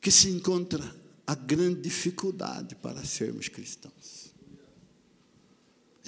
que 0.00 0.10
se 0.10 0.30
encontra 0.30 0.96
a 1.26 1.34
grande 1.34 1.82
dificuldade 1.82 2.74
para 2.76 3.04
sermos 3.04 3.48
cristãos. 3.48 3.97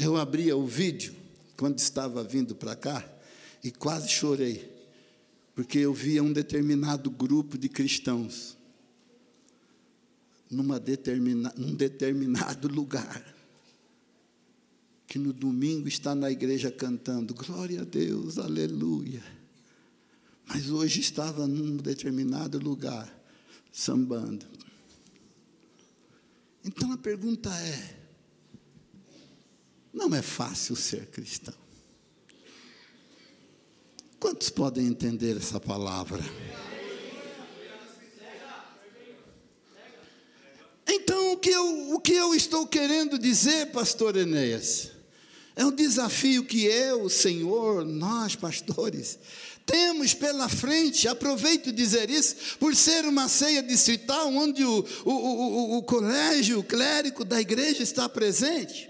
Eu 0.02 0.16
abria 0.16 0.56
o 0.56 0.66
vídeo 0.66 1.14
quando 1.58 1.78
estava 1.78 2.24
vindo 2.24 2.54
para 2.54 2.74
cá 2.74 3.06
e 3.62 3.70
quase 3.70 4.08
chorei, 4.08 4.74
porque 5.54 5.76
eu 5.78 5.92
via 5.92 6.22
um 6.22 6.32
determinado 6.32 7.10
grupo 7.10 7.58
de 7.58 7.68
cristãos 7.68 8.56
numa 10.50 10.80
determina, 10.80 11.52
num 11.54 11.74
determinado 11.74 12.66
lugar, 12.72 13.22
que 15.06 15.18
no 15.18 15.34
domingo 15.34 15.86
está 15.86 16.14
na 16.14 16.30
igreja 16.30 16.72
cantando 16.72 17.34
glória 17.34 17.82
a 17.82 17.84
Deus, 17.84 18.38
aleluia. 18.38 19.22
Mas 20.48 20.70
hoje 20.70 21.00
estava 21.00 21.46
num 21.46 21.76
determinado 21.76 22.58
lugar 22.58 23.06
sambando. 23.70 24.46
Então 26.64 26.90
a 26.90 26.96
pergunta 26.96 27.50
é: 27.50 27.99
não 29.92 30.14
é 30.14 30.22
fácil 30.22 30.76
ser 30.76 31.06
cristão. 31.06 31.54
Quantos 34.18 34.50
podem 34.50 34.86
entender 34.86 35.36
essa 35.36 35.58
palavra? 35.58 36.22
Então, 40.86 41.32
o 41.32 41.36
que, 41.38 41.50
eu, 41.50 41.94
o 41.94 42.00
que 42.00 42.12
eu 42.12 42.34
estou 42.34 42.66
querendo 42.66 43.18
dizer, 43.18 43.66
pastor 43.66 44.16
Enéas, 44.16 44.90
é 45.56 45.64
um 45.64 45.72
desafio 45.72 46.44
que 46.44 46.64
eu, 46.64 47.04
o 47.04 47.10
Senhor, 47.10 47.84
nós, 47.84 48.34
pastores, 48.36 49.18
temos 49.64 50.12
pela 50.12 50.48
frente, 50.48 51.06
aproveito 51.06 51.72
dizer 51.72 52.10
isso, 52.10 52.58
por 52.58 52.74
ser 52.74 53.04
uma 53.04 53.28
ceia 53.28 53.62
distrital, 53.62 54.34
onde 54.34 54.64
o, 54.64 54.84
o, 55.04 55.10
o, 55.12 55.76
o 55.78 55.82
colégio, 55.82 56.58
o 56.58 56.64
clérigo 56.64 57.24
da 57.24 57.40
igreja 57.40 57.82
está 57.82 58.08
presente. 58.08 58.89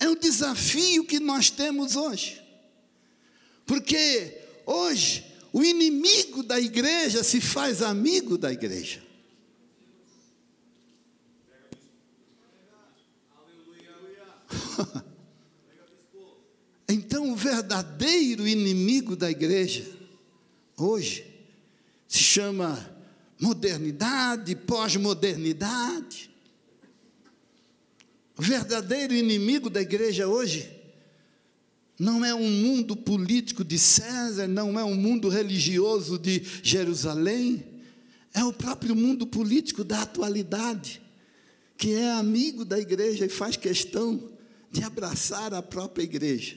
É 0.00 0.08
um 0.08 0.16
desafio 0.16 1.04
que 1.04 1.20
nós 1.20 1.50
temos 1.50 1.94
hoje, 1.94 2.42
porque 3.66 4.38
hoje 4.64 5.24
o 5.52 5.62
inimigo 5.62 6.42
da 6.42 6.58
igreja 6.58 7.22
se 7.22 7.40
faz 7.40 7.82
amigo 7.82 8.38
da 8.38 8.50
igreja. 8.52 9.02
então, 16.88 17.30
o 17.30 17.36
verdadeiro 17.36 18.48
inimigo 18.48 19.14
da 19.14 19.30
igreja, 19.30 19.86
hoje, 20.76 21.26
se 22.08 22.18
chama 22.18 22.90
modernidade, 23.40 24.56
pós-modernidade. 24.56 26.29
O 28.40 28.42
verdadeiro 28.42 29.12
inimigo 29.12 29.68
da 29.68 29.82
igreja 29.82 30.26
hoje 30.26 30.66
não 31.98 32.24
é 32.24 32.34
um 32.34 32.50
mundo 32.50 32.96
político 32.96 33.62
de 33.62 33.78
César, 33.78 34.48
não 34.48 34.80
é 34.80 34.82
um 34.82 34.94
mundo 34.94 35.28
religioso 35.28 36.18
de 36.18 36.42
Jerusalém, 36.62 37.62
é 38.32 38.42
o 38.42 38.50
próprio 38.50 38.96
mundo 38.96 39.26
político 39.26 39.84
da 39.84 40.00
atualidade, 40.00 41.02
que 41.76 41.92
é 41.92 42.12
amigo 42.12 42.64
da 42.64 42.78
igreja 42.78 43.26
e 43.26 43.28
faz 43.28 43.58
questão 43.58 44.32
de 44.72 44.82
abraçar 44.82 45.52
a 45.52 45.60
própria 45.60 46.04
igreja. 46.04 46.56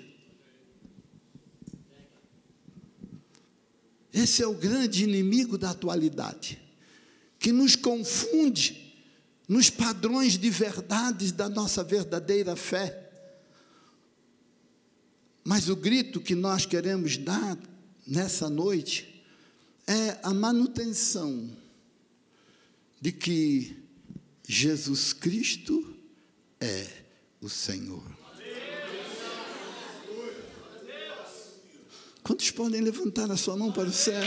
Esse 4.14 4.42
é 4.42 4.48
o 4.48 4.54
grande 4.54 5.04
inimigo 5.04 5.58
da 5.58 5.72
atualidade, 5.72 6.62
que 7.38 7.52
nos 7.52 7.76
confunde 7.76 8.83
nos 9.48 9.70
padrões 9.70 10.38
de 10.38 10.50
verdades 10.50 11.32
da 11.32 11.50
nossa 11.50 11.84
verdadeira 11.84 12.56
fé. 12.56 13.12
Mas 15.44 15.68
o 15.68 15.76
grito 15.76 16.22
que 16.22 16.36
nós 16.36 16.66
queremos 16.66 17.18
dar 17.18 17.58
nessa 18.08 18.50
noite 18.50 19.26
é 19.86 20.18
a 20.24 20.34
manutenção 20.34 21.50
de 23.02 23.12
que 23.12 23.76
Jesus 24.48 25.12
Cristo 25.12 25.94
é 26.60 26.88
o 27.42 27.50
Senhor. 27.50 28.04
Quantos 32.24 32.50
podem 32.52 32.80
levantar 32.80 33.30
a 33.30 33.36
sua 33.36 33.58
mão 33.58 33.74
para 33.74 33.90
o 33.90 33.92
céu? 33.92 34.24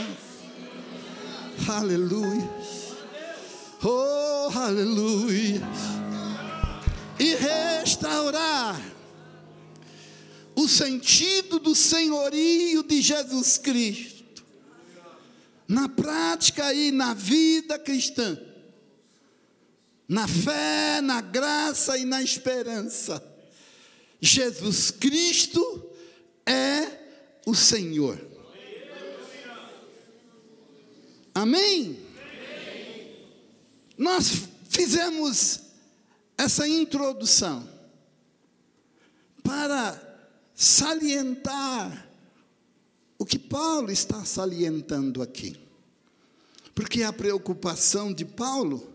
Aleluia. 1.67 2.47
Oh, 3.83 4.26
aleluia. 4.49 5.61
E 7.19 7.35
restaurar 7.35 8.79
o 10.55 10.67
sentido 10.67 11.59
do 11.59 11.75
senhorio 11.75 12.83
de 12.83 13.01
Jesus 13.01 13.57
Cristo 13.57 14.43
na 15.67 15.89
prática 15.89 16.73
e 16.73 16.91
na 16.91 17.13
vida 17.13 17.77
cristã 17.77 18.37
na 20.07 20.27
fé, 20.27 21.01
na 21.01 21.19
graça 21.19 21.97
e 21.97 22.05
na 22.05 22.21
esperança. 22.21 23.21
Jesus 24.21 24.89
Cristo 24.89 25.91
é 26.45 26.87
o 27.45 27.53
Senhor. 27.53 28.19
Amém? 31.35 32.06
Nós 33.97 34.47
fizemos 34.69 35.61
essa 36.37 36.67
introdução 36.67 37.67
para 39.43 39.99
salientar 40.53 42.07
o 43.17 43.25
que 43.25 43.39
Paulo 43.39 43.91
está 43.91 44.23
salientando 44.23 45.21
aqui. 45.21 45.57
Porque 46.75 47.01
a 47.01 47.11
preocupação 47.11 48.13
de 48.13 48.23
Paulo 48.23 48.87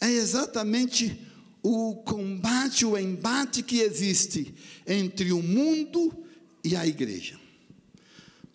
é 0.00 0.10
exatamente 0.10 1.20
o 1.62 1.96
combate, 1.96 2.86
o 2.86 2.96
embate 2.96 3.62
que 3.62 3.80
existe 3.80 4.54
entre 4.86 5.32
o 5.32 5.42
mundo 5.42 6.24
e 6.64 6.74
a 6.74 6.86
igreja. 6.86 7.38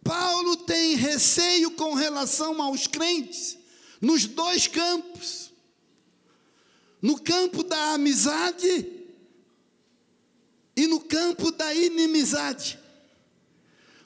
Paulo 0.04 0.58
tem 0.58 0.96
receio 0.96 1.72
com 1.72 1.94
relação 1.94 2.62
aos 2.62 2.88
crentes 2.88 3.58
nos 4.02 4.26
dois 4.26 4.68
campos. 4.68 5.43
No 7.04 7.20
campo 7.20 7.62
da 7.62 7.94
amizade 7.94 9.06
e 10.76 10.88
no 10.88 11.00
campo 11.02 11.52
da 11.52 11.72
inimizade. 11.72 12.80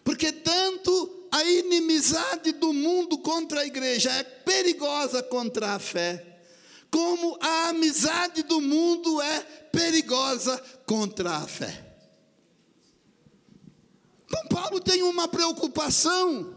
Porque 0.04 0.34
tanto 0.34 1.30
a 1.32 1.46
inimizade 1.46 2.52
do 2.52 2.74
mundo 2.74 3.18
contra 3.20 3.62
a 3.62 3.66
igreja 3.66 4.12
é 4.12 4.24
perigosa 4.24 5.24
contra 5.24 5.76
a 5.76 5.80
fé 5.80 6.28
como 6.90 7.38
a 7.42 7.70
amizade 7.70 8.44
do 8.44 8.62
mundo 8.62 9.22
é 9.22 9.40
perigosa 9.72 10.58
contra 10.86 11.38
a 11.38 11.48
fé. 11.48 11.86
Então, 14.26 14.48
Paulo 14.48 14.80
tem 14.80 15.04
uma 15.04 15.28
preocupação 15.28 16.56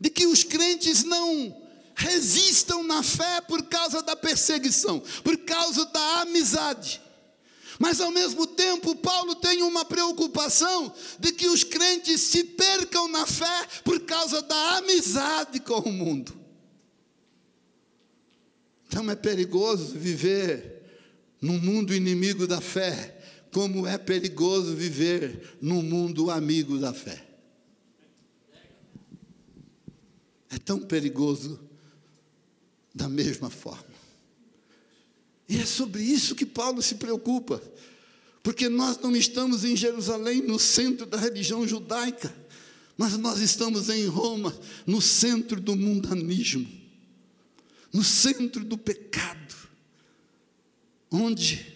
de 0.00 0.10
que 0.10 0.26
os 0.26 0.42
crentes 0.42 1.04
não 1.04 1.65
resistam 1.96 2.82
na 2.84 3.02
fé 3.02 3.40
por 3.40 3.62
causa 3.64 4.02
da 4.02 4.14
perseguição, 4.14 5.02
por 5.24 5.36
causa 5.38 5.86
da 5.86 6.20
amizade. 6.20 7.00
Mas 7.78 8.00
ao 8.00 8.10
mesmo 8.10 8.46
tempo, 8.46 8.94
Paulo 8.96 9.34
tem 9.34 9.62
uma 9.62 9.84
preocupação 9.84 10.94
de 11.18 11.32
que 11.32 11.48
os 11.48 11.64
crentes 11.64 12.20
se 12.20 12.44
percam 12.44 13.08
na 13.08 13.26
fé 13.26 13.66
por 13.82 14.00
causa 14.00 14.42
da 14.42 14.76
amizade 14.78 15.58
com 15.60 15.80
o 15.80 15.92
mundo. 15.92 16.34
Então 18.86 19.10
é 19.10 19.16
perigoso 19.16 19.98
viver 19.98 20.82
num 21.40 21.58
mundo 21.58 21.94
inimigo 21.94 22.46
da 22.46 22.60
fé, 22.60 23.18
como 23.52 23.86
é 23.86 23.98
perigoso 23.98 24.74
viver 24.74 25.56
num 25.60 25.82
mundo 25.82 26.30
amigo 26.30 26.78
da 26.78 26.94
fé. 26.94 27.26
É 30.50 30.58
tão 30.58 30.78
perigoso 30.80 31.65
da 32.96 33.08
mesma 33.08 33.50
forma. 33.50 33.94
E 35.48 35.58
é 35.58 35.64
sobre 35.64 36.02
isso 36.02 36.34
que 36.34 36.44
Paulo 36.44 36.82
se 36.82 36.96
preocupa, 36.96 37.62
porque 38.42 38.68
nós 38.68 38.98
não 38.98 39.14
estamos 39.14 39.64
em 39.64 39.76
Jerusalém, 39.76 40.42
no 40.42 40.58
centro 40.58 41.06
da 41.06 41.16
religião 41.16 41.66
judaica, 41.68 42.34
mas 42.96 43.16
nós 43.16 43.38
estamos 43.38 43.88
em 43.88 44.06
Roma, 44.06 44.58
no 44.86 45.00
centro 45.00 45.60
do 45.60 45.76
mundanismo 45.76 46.86
no 47.96 48.04
centro 48.04 48.62
do 48.62 48.76
pecado, 48.76 49.56
onde 51.10 51.74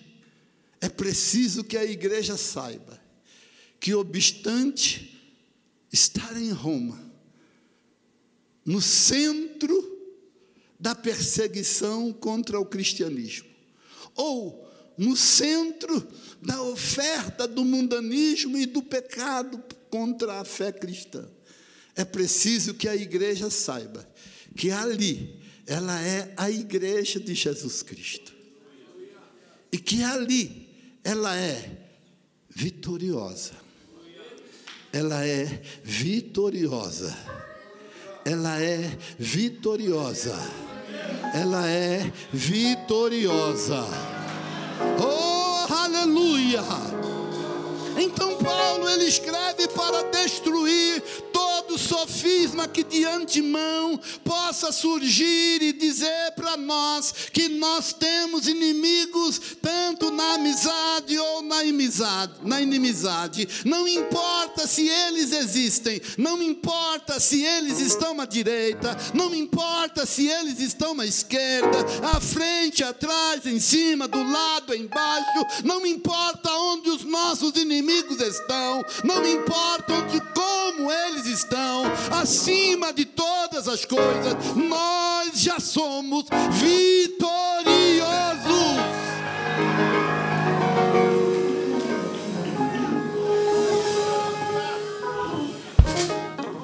é 0.79 0.89
preciso 0.89 1.65
que 1.65 1.79
a 1.79 1.85
igreja 1.85 2.37
saiba 2.37 3.01
que, 3.81 3.95
obstante 3.95 5.19
estar 5.91 6.37
em 6.37 6.51
Roma, 6.51 7.01
no 8.67 8.83
centro 8.83 10.00
da 10.81 10.95
perseguição 10.95 12.13
contra 12.13 12.59
o 12.59 12.65
cristianismo, 12.65 13.49
ou 14.17 14.69
no 14.97 15.17
centro 15.17 16.07
da 16.43 16.63
oferta 16.63 17.47
do 17.47 17.65
mundanismo 17.65 18.57
e 18.59 18.67
do 18.67 18.83
pecado 18.83 19.63
contra 19.91 20.41
a 20.41 20.45
fé 20.45 20.73
cristã. 20.73 21.27
É 21.95 22.05
preciso 22.05 22.75
que 22.75 22.89
a 22.89 22.97
igreja 22.97 23.51
saiba 23.51 24.09
que 24.57 24.71
ali 24.71 25.39
ela 25.67 26.01
é 26.03 26.33
a 26.37 26.51
igreja 26.51 27.21
de 27.21 27.35
Jesus 27.35 27.83
Cristo. 27.83 28.33
E 29.73 29.79
que 29.79 30.03
ali 30.03 30.69
ela 31.05 31.37
é 31.37 31.89
vitoriosa. 32.49 33.53
Ela 34.93 35.25
é 35.25 35.63
vitoriosa. 35.85 37.17
Ela 38.25 38.61
é 38.61 38.99
vitoriosa. 39.19 40.37
Ela 41.35 41.69
é 41.69 42.11
vitoriosa. 42.33 43.85
Oh, 44.99 45.73
aleluia! 45.73 46.63
Então 48.01 48.35
Paulo 48.37 48.89
ele 48.89 49.05
escreve 49.05 49.69
para 49.69 50.05
destruir 50.05 51.03
todo 51.31 51.77
sofisma 51.77 52.67
que 52.67 52.83
de 52.83 53.05
antemão 53.05 54.01
possa 54.25 54.73
surgir 54.73 55.63
e 55.63 55.73
dizer 55.75 56.33
para 56.35 56.57
nós 56.57 57.13
que 57.31 57.51
nós 57.51 57.93
temos 57.93 58.49
inimigos 58.49 59.39
tanto 59.61 60.11
na 60.11 60.35
amizade 60.35 61.19
ou 61.19 61.43
na 61.43 61.63
inimizade, 61.63 62.33
na 62.43 62.63
inimizade. 62.63 63.47
Não 63.67 63.87
importa 63.87 64.67
se 64.67 64.89
eles 64.89 65.33
existem, 65.33 66.01
não 66.17 66.43
importa 66.43 67.21
se 67.21 67.45
eles 67.45 67.81
estão 67.81 68.19
à 68.19 68.25
direita, 68.25 68.97
não 69.13 69.35
importa 69.35 70.07
se 70.07 70.27
eles 70.27 70.59
estão 70.59 70.99
à 70.99 71.05
esquerda, 71.05 71.79
à 72.15 72.19
frente, 72.19 72.83
atrás, 72.83 73.45
em 73.45 73.61
cima, 73.61 74.09
do 74.09 74.23
lado, 74.23 74.75
embaixo, 74.75 75.47
não 75.65 75.85
importa 75.85 76.51
onde 76.51 76.89
os 76.89 77.05
nossos 77.05 77.55
inimigos 77.57 77.90
estão, 78.41 78.85
não 79.05 79.27
importa 79.27 79.93
onde 79.93 80.21
como 80.33 80.91
eles 80.91 81.27
estão 81.27 81.83
acima 82.11 82.93
de 82.93 83.05
todas 83.05 83.69
as 83.69 83.85
coisas, 83.85 84.35
nós 84.55 85.41
já 85.41 85.59
somos 85.59 86.27
vitoriosos. 86.53 87.51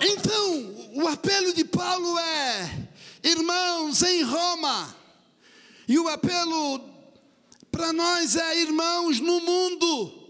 Então, 0.01 0.75
o 0.95 1.09
apelo 1.09 1.53
de 1.53 1.65
Paulo 1.65 2.19
é: 2.19 2.89
irmãos 3.23 4.03
em 4.03 4.23
Roma, 4.23 4.95
e 5.89 5.99
o 5.99 6.09
apelo 6.09 6.81
para 7.71 7.93
nós 7.93 8.37
é: 8.37 8.61
irmãos 8.61 9.21
no 9.21 9.41
mundo, 9.41 10.26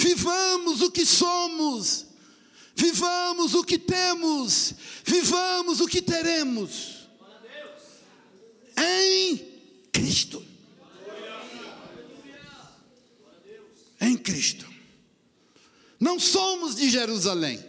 vivamos 0.00 0.82
o 0.82 0.90
que 0.90 1.04
somos 1.04 2.10
vivamos 2.80 3.54
o 3.54 3.62
que 3.62 3.78
temos, 3.78 4.74
vivamos 5.04 5.80
o 5.80 5.86
que 5.86 6.00
teremos 6.00 7.00
em 8.76 9.36
Cristo. 9.92 10.42
Em 14.00 14.16
Cristo. 14.16 14.66
Não 15.98 16.18
somos 16.18 16.74
de 16.74 16.88
Jerusalém, 16.88 17.62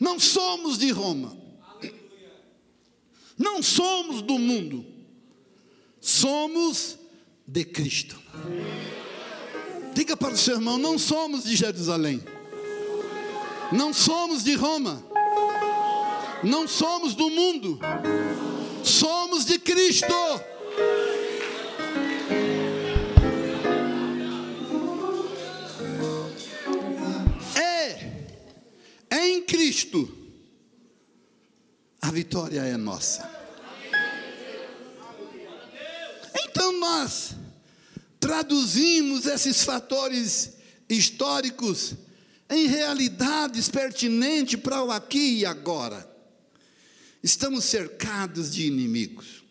não 0.00 0.18
somos 0.18 0.78
de 0.78 0.90
Roma, 0.90 1.36
não 3.36 3.62
somos 3.62 4.22
do 4.22 4.38
mundo, 4.38 4.86
somos 6.00 6.98
de 7.46 7.66
Cristo. 7.66 8.18
Diga 9.94 10.16
para 10.16 10.34
o 10.34 10.36
seu 10.36 10.56
irmão: 10.56 10.76
não 10.76 10.98
somos 10.98 11.44
de 11.44 11.56
Jerusalém. 11.56 12.22
Não 13.72 13.92
somos 13.92 14.44
de 14.44 14.54
Roma, 14.54 15.02
não 16.42 16.68
somos 16.68 17.14
do 17.14 17.30
mundo, 17.30 17.78
somos 18.84 19.44
de 19.44 19.58
Cristo. 19.58 20.14
É 27.56 29.26
em 29.26 29.42
Cristo 29.42 30.08
a 32.00 32.10
vitória 32.10 32.60
é 32.60 32.76
nossa. 32.76 33.28
Então 36.44 36.78
nós 36.78 37.34
traduzimos 38.24 39.26
esses 39.26 39.64
fatores 39.64 40.54
históricos 40.88 41.94
em 42.48 42.66
realidades 42.66 43.68
pertinentes 43.68 44.58
para 44.58 44.82
o 44.82 44.90
aqui 44.90 45.40
e 45.40 45.44
agora. 45.44 46.10
Estamos 47.22 47.64
cercados 47.64 48.50
de 48.50 48.66
inimigos, 48.66 49.44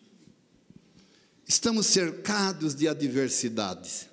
estamos 1.46 1.86
cercados 1.86 2.74
de 2.74 2.88
adversidades, 2.88 4.08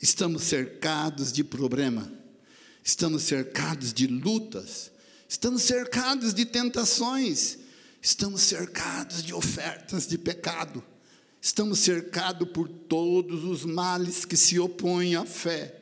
estamos 0.00 0.44
cercados 0.44 1.30
de 1.30 1.44
problema, 1.44 2.10
estamos 2.82 3.24
cercados 3.24 3.92
de 3.92 4.06
lutas, 4.06 4.90
estamos 5.28 5.60
cercados 5.60 6.32
de 6.32 6.46
tentações, 6.46 7.58
estamos 8.00 8.40
cercados 8.40 9.22
de 9.22 9.34
ofertas 9.34 10.06
de 10.06 10.16
pecado, 10.16 10.82
estamos 11.40 11.78
cercados 11.80 12.48
por 12.50 12.68
todos 12.68 13.44
os 13.44 13.64
males 13.64 14.24
que 14.24 14.36
se 14.36 14.58
opõem 14.58 15.14
à 15.16 15.24
fé 15.24 15.80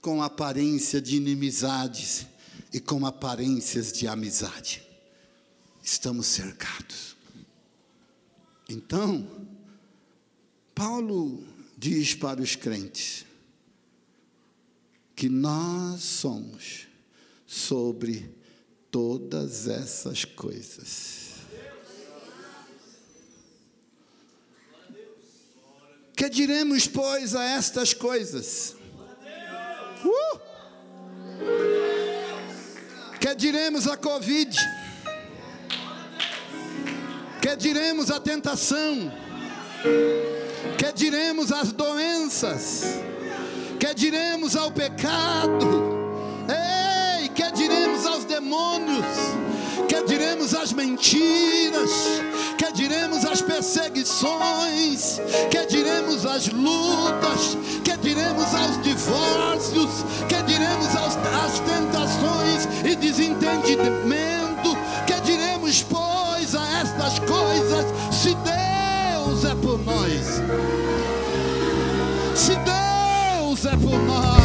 com 0.00 0.22
aparência 0.22 1.00
de 1.00 1.16
inimizades 1.16 2.26
e 2.72 2.78
com 2.78 3.04
aparências 3.04 3.92
de 3.92 4.06
amizade. 4.06 4.82
Estamos 5.82 6.26
cercados. 6.26 7.16
Então, 8.68 9.28
Paulo 10.74 11.44
diz 11.76 12.14
para 12.14 12.40
os 12.40 12.54
crentes 12.54 13.24
que 15.14 15.28
nós 15.28 16.02
somos 16.02 16.86
sobre 17.46 18.30
todas 18.90 19.66
essas 19.66 20.24
coisas. 20.24 21.25
Que 26.16 26.30
diremos, 26.30 26.88
pois, 26.88 27.36
a 27.36 27.44
estas 27.44 27.92
coisas? 27.92 28.74
Uh! 30.02 30.38
Que 33.20 33.34
diremos 33.34 33.86
a 33.86 33.98
Covid? 33.98 34.56
Que 37.42 37.54
diremos 37.56 38.10
a 38.10 38.18
tentação? 38.18 39.12
Que 40.78 40.90
diremos 40.94 41.52
as 41.52 41.70
doenças? 41.70 42.84
Que 43.78 43.92
diremos 43.92 44.56
ao 44.56 44.70
pecado? 44.70 45.66
Ei, 46.48 47.28
que 47.28 47.52
diremos 47.52 48.06
aos 48.06 48.24
demônios? 48.24 49.04
Que 49.86 50.02
diremos 50.04 50.54
às 50.54 50.72
mentiras? 50.72 51.90
Que 52.56 52.72
diremos 52.72 53.24
às 53.24 53.42
perseguições? 53.42 55.20
Às 56.28 56.48
lutas? 56.48 57.56
Que 57.82 57.96
diremos 57.96 58.54
aos 58.54 58.82
divórcios? 58.82 60.04
Que 60.28 60.42
diremos 60.42 60.94
aos, 60.96 61.16
às 61.16 61.60
tentações 61.60 62.68
e 62.84 62.94
desentendimento? 62.94 64.76
Que 65.06 65.18
diremos, 65.22 65.82
pois, 65.84 66.54
a 66.54 66.80
estas 66.80 67.18
coisas? 67.20 67.86
Se 68.10 68.34
Deus 68.34 69.44
é 69.44 69.54
por 69.54 69.78
nós, 69.84 70.42
se 72.34 72.54
Deus 72.56 73.64
é 73.64 73.76
por 73.76 73.98
nós. 74.02 74.35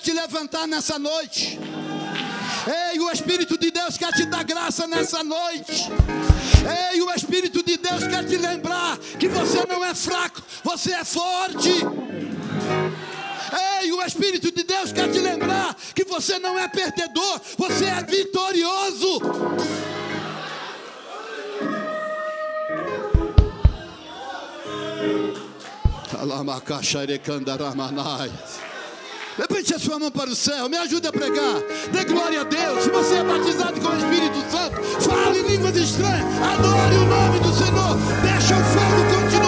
Te 0.00 0.12
levantar 0.12 0.66
nessa 0.66 0.98
noite. 0.98 1.58
Ei, 2.92 2.98
o 2.98 3.10
Espírito 3.10 3.58
de 3.58 3.70
Deus 3.70 3.96
quer 3.96 4.12
te 4.12 4.26
dar 4.26 4.44
graça 4.44 4.86
nessa 4.86 5.22
noite. 5.22 5.90
Ei, 6.92 7.00
o 7.02 7.10
Espírito 7.12 7.62
de 7.62 7.76
Deus 7.76 8.06
quer 8.06 8.24
te 8.26 8.36
lembrar 8.36 8.98
que 9.18 9.28
você 9.28 9.64
não 9.66 9.84
é 9.84 9.94
fraco, 9.94 10.42
você 10.64 10.92
é 10.92 11.04
forte. 11.04 11.70
Ei, 13.80 13.92
o 13.92 14.02
Espírito 14.02 14.50
de 14.52 14.62
Deus 14.62 14.92
quer 14.92 15.10
te 15.10 15.18
lembrar 15.18 15.76
que 15.94 16.04
você 16.04 16.38
não 16.38 16.58
é 16.58 16.68
perdedor, 16.68 17.40
você 17.56 17.84
é 17.84 18.02
vitorioso. 18.02 19.20
Levante 29.40 29.74
a 29.74 29.78
sua 29.78 29.98
mão 29.98 30.10
para 30.10 30.28
o 30.28 30.34
céu, 30.34 30.68
me 30.68 30.76
ajude 30.76 31.08
a 31.08 31.10
pregar. 31.10 31.62
Dê 31.90 32.04
glória 32.04 32.42
a 32.42 32.44
Deus. 32.44 32.84
Se 32.84 32.90
você 32.90 33.14
é 33.14 33.24
batizado 33.24 33.80
com 33.80 33.88
o 33.88 33.96
Espírito 33.96 34.38
Santo, 34.50 34.82
fale 35.00 35.40
línguas 35.40 35.74
estranha. 35.76 36.26
Adore 36.52 36.96
o 36.96 37.06
nome 37.06 37.38
do 37.40 37.50
Senhor. 37.54 37.96
Deixa 38.22 38.54
o 38.54 38.64
fogo 38.64 39.14
continuar. 39.14 39.39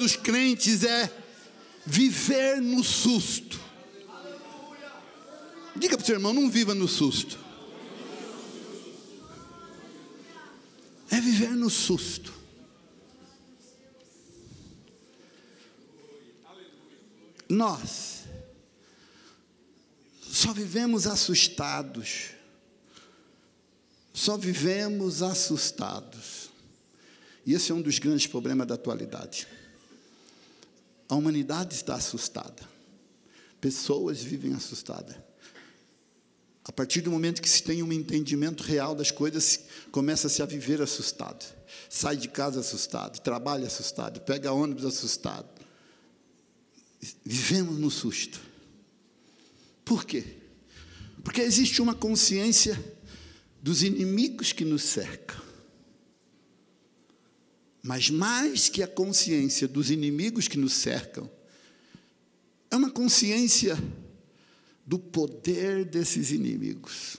Dos 0.00 0.16
crentes 0.16 0.82
é 0.82 1.12
viver 1.86 2.60
no 2.60 2.82
susto. 2.82 3.60
Diga 5.76 5.96
para 5.96 6.02
o 6.02 6.06
seu 6.06 6.16
irmão, 6.16 6.32
não 6.32 6.50
viva 6.50 6.74
no 6.74 6.88
susto. 6.88 7.38
É 11.10 11.20
viver 11.20 11.50
no 11.50 11.70
susto. 11.70 12.32
Nós 17.48 18.20
só 20.22 20.52
vivemos 20.52 21.06
assustados. 21.06 22.30
Só 24.12 24.36
vivemos 24.36 25.22
assustados. 25.22 26.50
E 27.44 27.54
esse 27.54 27.72
é 27.72 27.74
um 27.74 27.82
dos 27.82 27.98
grandes 27.98 28.26
problemas 28.26 28.66
da 28.66 28.74
atualidade. 28.74 29.48
A 31.10 31.16
humanidade 31.16 31.74
está 31.74 31.96
assustada. 31.96 32.62
Pessoas 33.60 34.22
vivem 34.22 34.54
assustadas. 34.54 35.16
A 36.64 36.70
partir 36.70 37.00
do 37.00 37.10
momento 37.10 37.42
que 37.42 37.48
se 37.48 37.64
tem 37.64 37.82
um 37.82 37.92
entendimento 37.92 38.62
real 38.62 38.94
das 38.94 39.10
coisas, 39.10 39.60
começa-se 39.90 40.40
a 40.40 40.46
viver 40.46 40.80
assustado. 40.80 41.44
Sai 41.88 42.16
de 42.16 42.28
casa 42.28 42.60
assustado, 42.60 43.18
trabalha 43.20 43.66
assustado, 43.66 44.20
pega 44.20 44.52
ônibus 44.52 44.84
assustado. 44.84 45.48
Vivemos 47.24 47.76
no 47.76 47.90
susto. 47.90 48.40
Por 49.84 50.04
quê? 50.04 50.36
Porque 51.24 51.40
existe 51.40 51.82
uma 51.82 51.94
consciência 51.94 52.78
dos 53.60 53.82
inimigos 53.82 54.52
que 54.52 54.64
nos 54.64 54.84
cercam. 54.84 55.49
Mas 57.82 58.10
mais 58.10 58.68
que 58.68 58.82
a 58.82 58.88
consciência 58.88 59.66
dos 59.66 59.90
inimigos 59.90 60.46
que 60.46 60.58
nos 60.58 60.74
cercam, 60.74 61.30
é 62.70 62.76
uma 62.76 62.90
consciência 62.90 63.76
do 64.86 64.98
poder 64.98 65.84
desses 65.84 66.30
inimigos. 66.30 67.16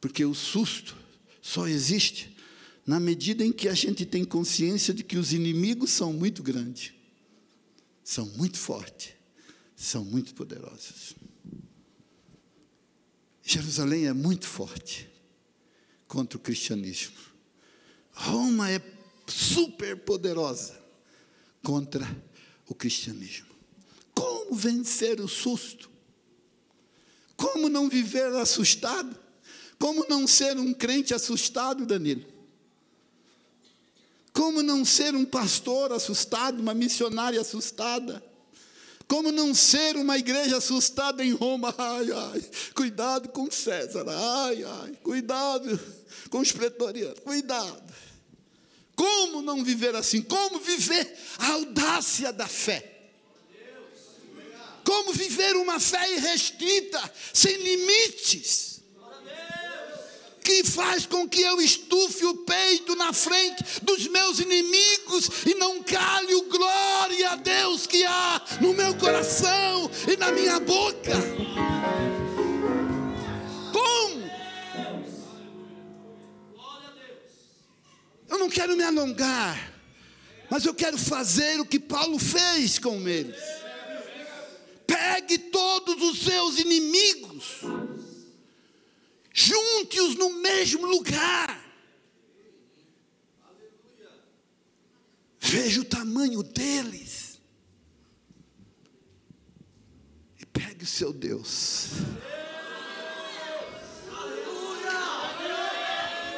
Porque 0.00 0.24
o 0.24 0.34
susto 0.34 0.96
só 1.40 1.66
existe 1.66 2.36
na 2.86 2.98
medida 2.98 3.44
em 3.44 3.52
que 3.52 3.68
a 3.68 3.74
gente 3.74 4.04
tem 4.04 4.24
consciência 4.24 4.92
de 4.92 5.04
que 5.04 5.16
os 5.16 5.32
inimigos 5.32 5.90
são 5.90 6.12
muito 6.12 6.42
grandes, 6.42 6.92
são 8.02 8.26
muito 8.26 8.58
fortes, 8.58 9.12
são 9.76 10.04
muito 10.04 10.34
poderosos. 10.34 11.14
Jerusalém 13.42 14.06
é 14.06 14.12
muito 14.12 14.46
forte 14.46 15.08
contra 16.06 16.36
o 16.36 16.40
cristianismo. 16.40 17.29
Roma 18.12 18.70
é 18.70 18.80
super 19.26 19.96
poderosa 19.98 20.78
contra 21.62 22.06
o 22.66 22.74
cristianismo. 22.74 23.48
Como 24.14 24.54
vencer 24.54 25.20
o 25.20 25.28
susto? 25.28 25.90
Como 27.36 27.68
não 27.68 27.88
viver 27.88 28.34
assustado? 28.34 29.18
Como 29.78 30.06
não 30.08 30.26
ser 30.26 30.58
um 30.58 30.74
crente 30.74 31.14
assustado, 31.14 31.86
Danilo? 31.86 32.24
Como 34.32 34.62
não 34.62 34.84
ser 34.84 35.14
um 35.14 35.24
pastor 35.24 35.92
assustado, 35.92 36.60
uma 36.60 36.74
missionária 36.74 37.40
assustada? 37.40 38.22
Como 39.10 39.32
não 39.32 39.52
ser 39.52 39.96
uma 39.96 40.16
igreja 40.16 40.58
assustada 40.58 41.24
em 41.24 41.32
Roma? 41.32 41.74
Ai, 41.76 42.12
ai, 42.12 42.44
cuidado 42.72 43.28
com 43.30 43.50
César. 43.50 44.04
Ai, 44.08 44.62
ai, 44.62 44.92
cuidado 45.02 45.80
com 46.30 46.38
os 46.38 46.52
pretorianos. 46.52 47.18
Cuidado. 47.18 47.92
Como 48.94 49.42
não 49.42 49.64
viver 49.64 49.96
assim? 49.96 50.22
Como 50.22 50.60
viver 50.60 51.12
a 51.38 51.54
audácia 51.54 52.32
da 52.32 52.46
fé? 52.46 53.10
Como 54.84 55.12
viver 55.12 55.56
uma 55.56 55.80
fé 55.80 56.14
irrestrita, 56.14 57.12
sem 57.34 57.56
limites? 57.56 58.69
Que 60.42 60.64
faz 60.64 61.06
com 61.06 61.28
que 61.28 61.40
eu 61.40 61.60
estufe 61.60 62.24
o 62.24 62.36
peito 62.38 62.96
na 62.96 63.12
frente 63.12 63.62
dos 63.82 64.06
meus 64.08 64.38
inimigos 64.38 65.30
e 65.46 65.54
não 65.54 65.82
cale 65.82 66.34
o 66.34 66.44
glória 66.44 67.30
a 67.30 67.36
Deus 67.36 67.86
que 67.86 68.04
há 68.04 68.42
no 68.60 68.74
meu 68.74 68.94
coração 68.96 69.90
e 70.10 70.16
na 70.16 70.32
minha 70.32 70.58
boca. 70.60 71.12
Como? 73.72 74.30
Eu 78.28 78.38
não 78.38 78.48
quero 78.48 78.76
me 78.76 78.82
alongar, 78.82 79.74
mas 80.50 80.64
eu 80.64 80.74
quero 80.74 80.98
fazer 80.98 81.60
o 81.60 81.66
que 81.66 81.78
Paulo 81.78 82.18
fez 82.18 82.78
com 82.78 83.06
eles. 83.08 83.40
Pegue 84.86 85.38
todos 85.38 86.02
os 86.02 86.24
seus 86.24 86.58
inimigos 86.58 87.60
junte-os 89.32 90.16
no 90.16 90.30
mesmo 90.34 90.86
lugar. 90.86 91.60
Veja 95.38 95.80
o 95.80 95.84
tamanho 95.84 96.42
deles. 96.42 97.40
E 100.38 100.46
pegue 100.46 100.84
o 100.84 100.86
seu 100.86 101.12
Deus. 101.12 101.88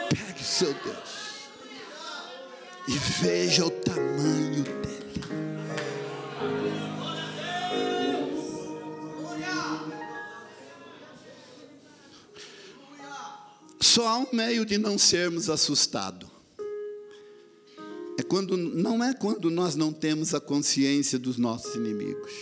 Pegue 0.08 0.40
o 0.40 0.44
seu 0.44 0.72
Deus. 0.72 1.22
E 2.88 2.98
veja 3.22 3.66
o 3.66 3.70
tamanho 3.70 4.64
dele. 4.64 5.11
Só 13.92 14.08
há 14.08 14.16
um 14.16 14.26
meio 14.32 14.64
de 14.64 14.78
não 14.78 14.96
sermos 14.96 15.50
assustados. 15.50 16.26
É 18.18 18.22
quando 18.22 18.56
não 18.56 19.04
é 19.04 19.12
quando 19.12 19.50
nós 19.50 19.76
não 19.76 19.92
temos 19.92 20.32
a 20.32 20.40
consciência 20.40 21.18
dos 21.18 21.36
nossos 21.36 21.74
inimigos. 21.74 22.32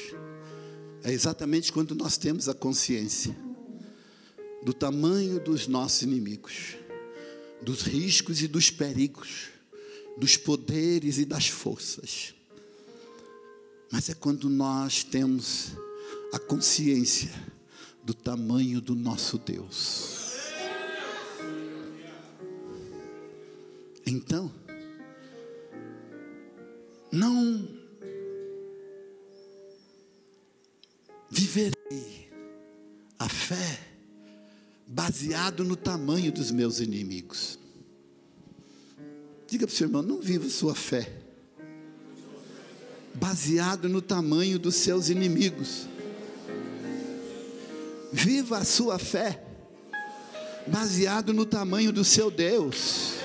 É 1.02 1.10
exatamente 1.10 1.72
quando 1.72 1.92
nós 1.92 2.16
temos 2.16 2.48
a 2.48 2.54
consciência 2.54 3.36
do 4.62 4.72
tamanho 4.72 5.40
dos 5.40 5.66
nossos 5.66 6.02
inimigos, 6.02 6.76
dos 7.60 7.82
riscos 7.82 8.40
e 8.42 8.46
dos 8.46 8.70
perigos, 8.70 9.48
dos 10.16 10.36
poderes 10.36 11.18
e 11.18 11.24
das 11.24 11.48
forças. 11.48 12.32
Mas 13.90 14.08
é 14.08 14.14
quando 14.14 14.48
nós 14.48 15.02
temos 15.02 15.72
a 16.32 16.38
consciência 16.38 17.32
do 18.04 18.14
tamanho 18.14 18.80
do 18.80 18.94
nosso 18.94 19.36
Deus. 19.36 20.29
Então, 24.10 24.52
não 27.12 27.68
viverei 31.30 32.28
a 33.16 33.28
fé 33.28 33.78
baseado 34.84 35.62
no 35.62 35.76
tamanho 35.76 36.32
dos 36.32 36.50
meus 36.50 36.80
inimigos. 36.80 37.56
Diga 39.46 39.64
para 39.64 39.72
o 39.72 39.76
seu 39.76 39.86
irmão, 39.86 40.02
não 40.02 40.20
viva 40.20 40.48
sua 40.48 40.74
fé 40.74 41.08
baseado 43.14 43.88
no 43.88 44.02
tamanho 44.02 44.58
dos 44.58 44.74
seus 44.74 45.08
inimigos. 45.08 45.86
Viva 48.12 48.58
a 48.58 48.64
sua 48.64 48.98
fé 48.98 49.40
baseado 50.66 51.32
no 51.32 51.46
tamanho 51.46 51.92
do 51.92 52.04
seu 52.04 52.28
Deus. 52.28 53.19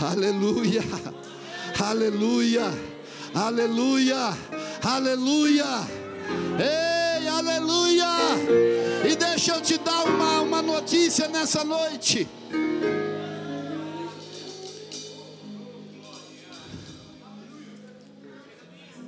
Aleluia. 0.00 0.82
Aleluia. 1.78 2.62
Aleluia. 3.34 4.36
Aleluia. 4.82 5.64
Ei, 6.58 7.28
aleluia. 7.28 8.06
E 9.08 9.16
deixa 9.16 9.54
eu 9.56 9.60
te 9.60 9.78
dar 9.78 10.04
uma, 10.04 10.40
uma 10.40 10.62
notícia 10.62 11.28
nessa 11.28 11.64
noite. 11.64 12.28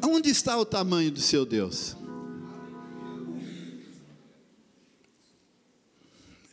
Onde 0.02 0.30
está 0.30 0.56
o 0.56 0.64
tamanho 0.64 1.10
do 1.10 1.20
seu 1.20 1.44
Deus? 1.44 1.96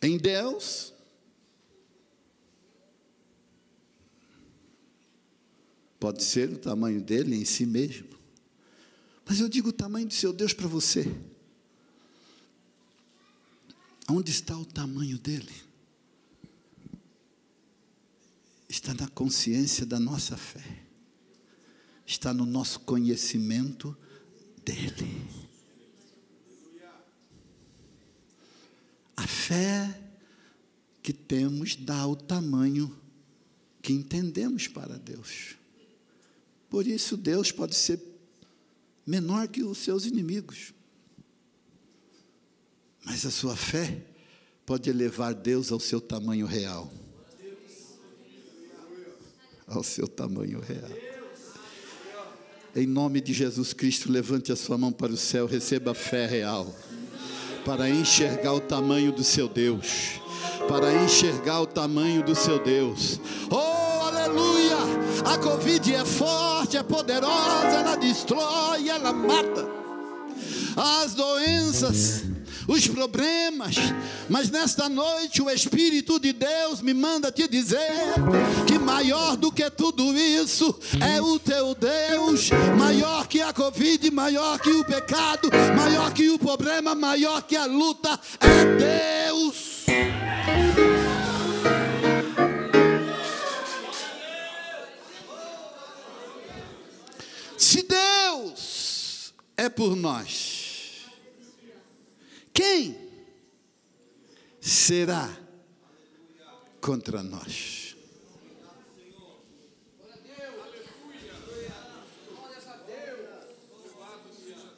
Em 0.02 0.18
Deus 0.18 0.93
Pode 6.04 6.22
ser 6.22 6.50
o 6.50 6.58
tamanho 6.58 7.00
dele 7.00 7.34
em 7.34 7.46
si 7.46 7.66
mesmo. 7.66 8.10
Mas 9.26 9.40
eu 9.40 9.48
digo 9.48 9.70
o 9.70 9.72
tamanho 9.72 10.06
do 10.06 10.14
seu 10.14 10.34
Deus 10.34 10.52
para 10.52 10.68
você. 10.68 11.10
Onde 14.10 14.30
está 14.30 14.58
o 14.58 14.66
tamanho 14.66 15.18
dele? 15.18 15.54
Está 18.68 18.94
na 18.94 19.08
consciência 19.08 19.86
da 19.86 19.98
nossa 19.98 20.36
fé, 20.36 20.84
está 22.06 22.34
no 22.34 22.46
nosso 22.46 22.82
conhecimento 22.82 23.98
dele. 24.66 25.26
A 29.16 29.26
fé 29.26 30.02
que 31.02 31.14
temos 31.14 31.78
dá 31.78 32.06
o 32.06 32.18
tamanho 32.18 32.94
que 33.82 33.94
entendemos 33.94 34.68
para 34.68 35.00
Deus. 35.00 35.63
Por 36.74 36.88
isso, 36.88 37.16
Deus 37.16 37.52
pode 37.52 37.76
ser 37.76 38.02
menor 39.06 39.48
que 39.48 39.62
os 39.62 39.78
seus 39.78 40.08
inimigos. 40.08 40.74
Mas 43.06 43.28
a 43.28 43.30
sua 43.30 43.56
fé 43.56 44.02
pode 44.66 44.90
elevar 44.90 45.36
Deus 45.36 45.72
ao 45.72 45.80
seu 45.80 46.02
tamanho 46.02 46.48
real. 46.48 46.92
Ao 49.68 49.84
seu 49.84 50.08
tamanho 50.08 50.60
real. 50.62 50.90
Em 52.76 52.88
nome 52.88 53.22
de 53.22 53.34
Jesus 53.34 53.72
Cristo, 53.72 54.12
levante 54.12 54.52
a 54.52 54.56
sua 54.56 54.76
mão 54.76 54.92
para 54.92 55.14
o 55.14 55.18
céu, 55.18 55.46
receba 55.46 55.92
a 55.92 55.94
fé 55.94 56.26
real, 56.26 56.76
para 57.64 57.88
enxergar 57.88 58.52
o 58.52 58.60
tamanho 58.60 59.12
do 59.12 59.24
seu 59.24 59.48
Deus, 59.48 60.20
para 60.68 61.04
enxergar 61.04 61.62
o 61.62 61.68
tamanho 61.68 62.26
do 62.26 62.34
seu 62.34 62.58
Deus. 62.64 63.20
Oh, 63.52 64.08
aleluia! 64.08 64.93
A 65.26 65.38
Covid 65.38 65.94
é 65.94 66.06
forte, 66.06 66.78
é 66.78 66.84
poderosa, 66.84 67.68
ela 67.68 67.96
destrói, 67.96 68.90
ela 68.90 69.14
mata. 69.14 69.68
As 70.76 71.14
doenças 71.14 72.24
os 72.68 72.88
problemas, 72.88 73.76
mas 74.30 74.50
nesta 74.50 74.88
noite 74.88 75.42
o 75.42 75.50
Espírito 75.50 76.20
de 76.20 76.34
Deus 76.34 76.82
me 76.82 76.94
manda 76.94 77.32
te 77.32 77.48
dizer 77.48 77.92
que 78.66 78.80
maior 78.80 79.36
do 79.36 79.52
que 79.52 79.70
tudo 79.70 80.18
isso 80.18 80.78
é 81.02 81.22
o 81.22 81.38
teu 81.40 81.76
Deus, 81.76 82.50
maior 82.78 83.28
que 83.28 83.42
a 83.42 83.52
Covid, 83.52 84.10
maior 84.12 84.60
que 84.60 84.72
o 84.72 84.86
pecado, 84.86 85.50
maior 85.76 86.14
que 86.14 86.30
o 86.30 86.40
problema, 86.40 86.96
maior 86.96 87.42
que 87.42 87.56
a 87.56 87.66
luta, 87.66 88.20
é 88.40 89.28
Deus. 89.28 89.73
É 99.64 99.70
por 99.70 99.96
nós, 99.96 101.06
quem 102.54 102.98
será 104.60 105.30
contra 106.82 107.24
nós? 107.24 107.96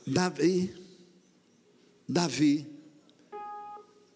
Davi, 0.07 0.71
Davi, 2.07 2.67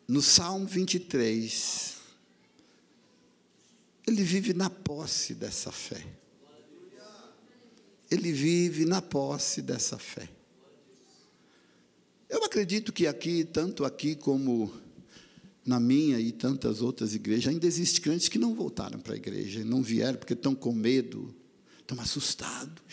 no 0.08 0.22
Salmo 0.22 0.68
23, 0.68 1.98
ele 4.06 4.24
vive 4.24 4.54
na 4.54 4.70
posse 4.70 5.34
dessa 5.34 5.72
fé. 5.72 6.06
Ele 8.12 8.32
vive 8.32 8.86
na 8.86 9.02
posse 9.02 9.64
dessa 9.64 9.98
fé. 9.98 10.30
Eu 12.30 12.44
acredito 12.44 12.94
que 12.94 13.08
aqui, 13.08 13.44
tanto 13.44 13.84
aqui 13.84 14.16
como 14.16 14.72
na 15.66 15.80
minha 15.80 16.20
e 16.20 16.32
tantas 16.32 16.82
outras 16.82 17.16
igrejas, 17.16 17.52
ainda 17.52 17.66
existem 17.66 18.02
crentes 18.02 18.28
que 18.28 18.38
não 18.38 18.54
voltaram 18.54 19.00
para 19.00 19.14
a 19.14 19.18
igreja, 19.18 19.64
não 19.64 19.82
vieram 19.82 20.20
porque 20.20 20.34
estão 20.34 20.54
com 20.54 20.72
medo, 20.72 21.34
estão 21.80 22.00
assustados. 22.00 22.84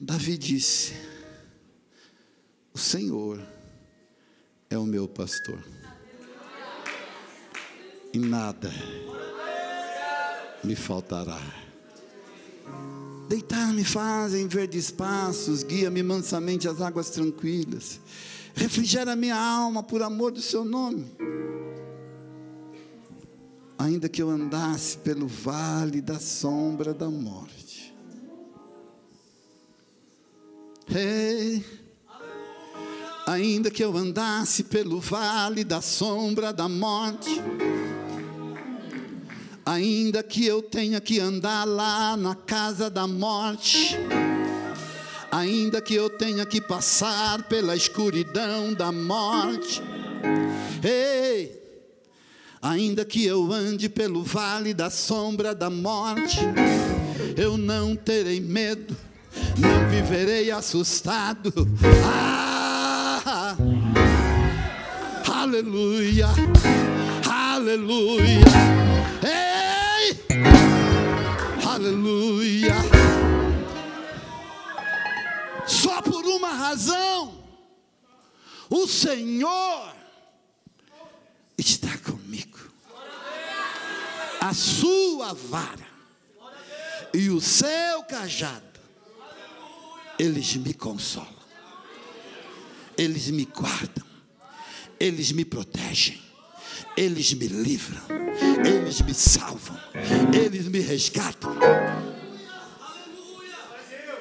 Davi 0.00 0.38
disse: 0.38 0.94
O 2.72 2.78
Senhor 2.78 3.40
é 4.70 4.78
o 4.78 4.86
meu 4.86 5.06
pastor, 5.06 5.62
e 8.12 8.18
nada 8.18 8.70
me 10.64 10.74
faltará. 10.74 11.71
Deitar-me 13.32 13.82
fazem 13.82 14.46
verdes 14.46 14.90
passos, 14.90 15.62
guia-me 15.62 16.02
mansamente 16.02 16.68
às 16.68 16.82
águas 16.82 17.08
tranquilas. 17.08 17.98
Refrigera 18.54 19.16
minha 19.16 19.34
alma 19.34 19.82
por 19.82 20.02
amor 20.02 20.32
do 20.32 20.42
seu 20.42 20.66
nome. 20.66 21.10
Ainda 23.78 24.06
que 24.06 24.22
eu 24.22 24.28
andasse 24.28 24.98
pelo 24.98 25.26
vale 25.26 26.02
da 26.02 26.20
sombra 26.20 26.92
da 26.92 27.08
morte. 27.08 27.94
Hey, 30.86 31.64
ainda 33.26 33.70
que 33.70 33.82
eu 33.82 33.96
andasse 33.96 34.64
pelo 34.64 35.00
vale 35.00 35.64
da 35.64 35.80
sombra 35.80 36.52
da 36.52 36.68
morte 36.68 37.40
ainda 39.64 40.22
que 40.22 40.46
eu 40.46 40.60
tenha 40.62 41.00
que 41.00 41.20
andar 41.20 41.64
lá 41.64 42.16
na 42.16 42.34
casa 42.34 42.90
da 42.90 43.06
morte, 43.06 43.96
ainda 45.30 45.80
que 45.80 45.94
eu 45.94 46.10
tenha 46.10 46.44
que 46.44 46.60
passar 46.60 47.44
pela 47.44 47.76
escuridão 47.76 48.74
da 48.74 48.90
morte, 48.90 49.82
ei, 50.82 51.60
ainda 52.60 53.04
que 53.04 53.24
eu 53.24 53.52
ande 53.52 53.88
pelo 53.88 54.22
vale 54.22 54.74
da 54.74 54.90
sombra 54.90 55.54
da 55.54 55.70
morte, 55.70 56.40
eu 57.36 57.56
não 57.56 57.94
terei 57.94 58.40
medo, 58.40 58.96
não 59.56 59.88
viverei 59.88 60.50
assustado. 60.50 61.52
Ah, 62.04 63.56
aleluia, 65.28 66.26
aleluia. 67.30 68.81
Aleluia. 71.66 72.74
Só 75.66 76.00
por 76.02 76.24
uma 76.24 76.52
razão. 76.52 77.42
O 78.70 78.86
Senhor 78.86 79.94
está 81.58 81.96
comigo. 81.98 82.58
A 84.40 84.54
sua 84.54 85.34
vara 85.34 85.86
e 87.14 87.28
o 87.28 87.40
seu 87.40 88.02
cajado, 88.04 88.80
eles 90.18 90.56
me 90.56 90.72
consolam. 90.72 91.42
Eles 92.96 93.28
me 93.28 93.44
guardam. 93.44 94.06
Eles 94.98 95.32
me 95.32 95.44
protegem 95.44 96.21
eles 96.96 97.32
me 97.34 97.48
livram, 97.48 98.02
eles 98.64 99.00
me 99.00 99.14
salvam, 99.14 99.78
eles 100.34 100.68
me 100.68 100.80
resgatam. 100.80 101.56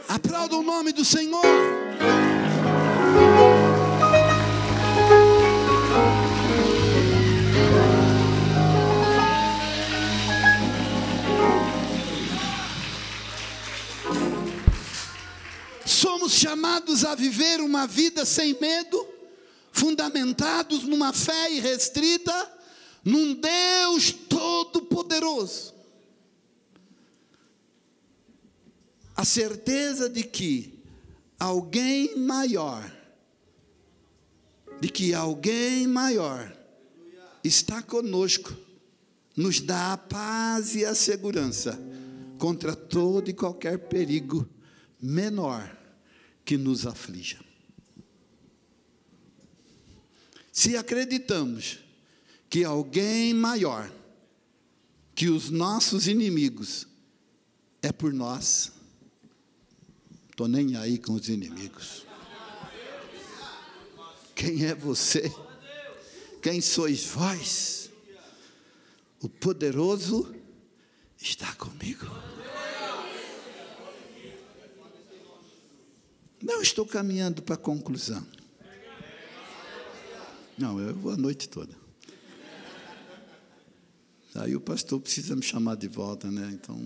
Aplauda 0.07 0.55
o 0.55 0.63
nome 0.63 0.91
do 0.91 1.03
Senhor. 1.03 1.41
Somos 15.85 16.33
chamados 16.33 17.03
a 17.05 17.15
viver 17.15 17.59
uma 17.61 17.85
vida 17.85 18.25
sem 18.25 18.57
medo, 18.59 19.07
fundamentados 19.71 20.83
numa 20.83 21.13
fé 21.13 21.51
irrestrita 21.51 22.60
num 23.03 23.33
Deus 23.33 24.11
todo-poderoso. 24.11 25.73
A 29.15 29.25
certeza 29.25 30.09
de 30.09 30.23
que 30.23 30.79
alguém 31.37 32.15
maior, 32.17 32.91
de 34.79 34.89
que 34.89 35.13
alguém 35.13 35.87
maior 35.87 36.55
está 37.43 37.81
conosco, 37.81 38.55
nos 39.35 39.59
dá 39.59 39.93
a 39.93 39.97
paz 39.97 40.75
e 40.75 40.85
a 40.85 40.95
segurança 40.95 41.79
contra 42.37 42.75
todo 42.75 43.29
e 43.29 43.33
qualquer 43.33 43.77
perigo 43.77 44.47
menor 45.01 45.77
que 46.43 46.57
nos 46.57 46.85
aflija. 46.85 47.39
Se 50.51 50.75
acreditamos 50.75 51.80
que 52.51 52.65
alguém 52.65 53.33
maior 53.33 53.89
que 55.15 55.29
os 55.29 55.49
nossos 55.49 56.05
inimigos 56.05 56.85
é 57.81 57.93
por 57.93 58.11
nós, 58.11 58.73
estou 60.29 60.49
nem 60.49 60.75
aí 60.75 60.97
com 60.97 61.13
os 61.13 61.29
inimigos. 61.29 62.05
Quem 64.35 64.65
é 64.65 64.75
você? 64.75 65.33
Quem 66.41 66.59
sois 66.59 67.05
vós? 67.05 67.89
O 69.21 69.29
poderoso 69.29 70.35
está 71.17 71.55
comigo. 71.55 72.05
Não 76.41 76.61
estou 76.61 76.85
caminhando 76.85 77.41
para 77.41 77.55
a 77.55 77.57
conclusão. 77.57 78.27
Não, 80.57 80.77
eu 80.81 80.93
vou 80.93 81.13
a 81.13 81.17
noite 81.17 81.47
toda. 81.47 81.80
Aí 84.35 84.55
o 84.55 84.61
pastor 84.61 84.99
precisa 84.99 85.35
me 85.35 85.43
chamar 85.43 85.75
de 85.75 85.87
volta, 85.87 86.31
né? 86.31 86.49
Então. 86.53 86.79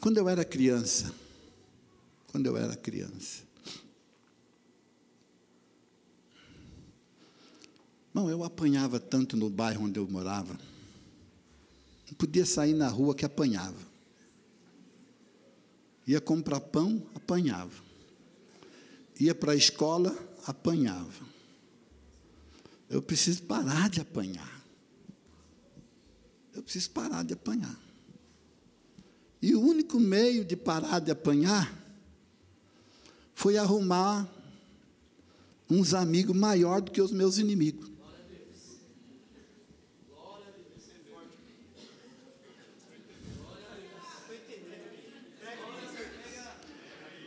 Quando 0.00 0.18
eu 0.18 0.28
era 0.28 0.44
criança, 0.44 1.12
quando 2.28 2.46
eu 2.46 2.56
era 2.56 2.76
criança, 2.76 3.46
Não, 8.16 8.30
eu 8.30 8.42
apanhava 8.42 8.98
tanto 8.98 9.36
no 9.36 9.50
bairro 9.50 9.84
onde 9.84 9.98
eu 9.98 10.08
morava. 10.08 10.58
Não 12.08 12.14
podia 12.16 12.46
sair 12.46 12.72
na 12.72 12.88
rua 12.88 13.14
que 13.14 13.26
apanhava. 13.26 13.76
Ia 16.06 16.18
comprar 16.18 16.60
pão, 16.60 17.06
apanhava. 17.14 17.74
Ia 19.20 19.34
para 19.34 19.52
a 19.52 19.54
escola, 19.54 20.16
apanhava. 20.46 21.26
Eu 22.88 23.02
preciso 23.02 23.42
parar 23.42 23.90
de 23.90 24.00
apanhar. 24.00 24.64
Eu 26.54 26.62
preciso 26.62 26.90
parar 26.90 27.24
de 27.24 27.34
apanhar. 27.34 27.78
E 29.42 29.54
o 29.54 29.60
único 29.60 30.00
meio 30.00 30.44
de 30.44 30.56
parar 30.56 31.00
de 31.00 31.10
apanhar 31.10 31.72
foi 33.34 33.56
arrumar 33.58 34.26
uns 35.68 35.92
amigos 35.92 36.34
maior 36.34 36.80
do 36.80 36.90
que 36.90 37.02
os 37.02 37.12
meus 37.12 37.38
inimigos. 37.38 37.90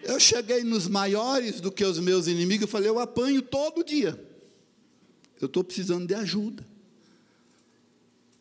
Eu 0.01 0.19
cheguei 0.19 0.63
nos 0.63 0.87
maiores 0.87 1.61
do 1.61 1.71
que 1.71 1.85
os 1.85 1.99
meus 1.99 2.25
inimigos, 2.25 2.63
eu 2.63 2.67
falei, 2.67 2.89
eu 2.89 2.97
apanho 2.97 3.43
todo 3.43 3.83
dia. 3.83 4.28
Eu 5.39 5.47
estou 5.47 5.63
precisando 5.63 6.07
de 6.07 6.13
ajuda. 6.13 6.65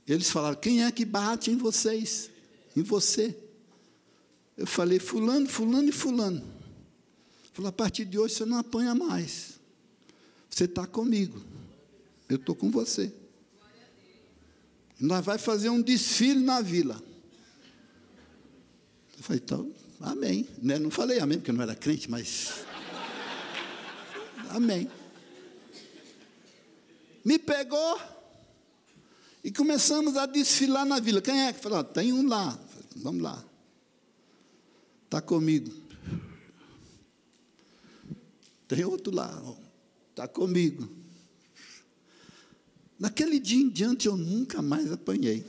Eles 0.07 0.31
falaram, 0.31 0.57
quem 0.57 0.85
é 0.85 0.91
que 0.91 1.05
bate 1.05 1.51
em 1.51 1.57
vocês? 1.57 2.31
Em 2.77 2.83
você. 2.83 3.37
Eu 4.57 4.67
falei, 4.67 4.99
fulano, 4.99 5.49
fulano 5.49 5.89
e 5.89 5.93
fulano. 5.93 6.43
Falou, 7.53 7.69
a 7.69 7.73
partir 7.73 8.05
de 8.05 8.19
hoje 8.19 8.35
você 8.35 8.45
não 8.45 8.59
apanha 8.59 8.95
mais. 8.95 9.59
Você 10.49 10.65
está 10.65 10.87
comigo. 10.87 11.41
Eu 12.29 12.37
estou 12.37 12.55
com 12.55 12.71
você. 12.71 13.13
Nós 14.99 15.25
vamos 15.25 15.43
fazer 15.43 15.69
um 15.69 15.81
desfile 15.81 16.43
na 16.43 16.61
vila. 16.61 17.01
Eu 19.17 19.23
falei, 19.23 19.41
então, 19.45 19.73
Amém. 20.01 20.47
Né? 20.63 20.79
Não 20.79 20.91
falei 20.91 21.19
amém 21.19 21.39
porque 21.39 21.51
eu 21.51 21.55
não 21.55 21.63
era 21.63 21.75
crente, 21.75 22.11
mas. 22.11 22.65
Amém. 24.51 24.89
Me 27.29 27.39
pegou 27.39 28.01
e 29.45 29.53
começamos 29.53 30.17
a 30.17 30.25
desfilar 30.25 30.87
na 30.87 30.99
vila. 30.99 31.21
Quem 31.21 31.43
é 31.43 31.53
que 31.53 31.61
falou? 31.61 31.85
Tem 31.85 32.11
um 32.11 32.27
lá. 32.27 32.59
Vamos 32.97 33.21
lá. 33.21 33.45
Está 35.05 35.21
comigo. 35.21 35.71
Tem 38.67 38.83
outro 38.83 39.15
lá. 39.15 39.43
Está 40.09 40.27
comigo. 40.27 40.89
Naquele 42.99 43.39
dia 43.39 43.61
em 43.61 43.69
diante 43.69 44.07
eu 44.07 44.17
nunca 44.17 44.63
mais 44.63 44.91
apanhei. 44.91 45.45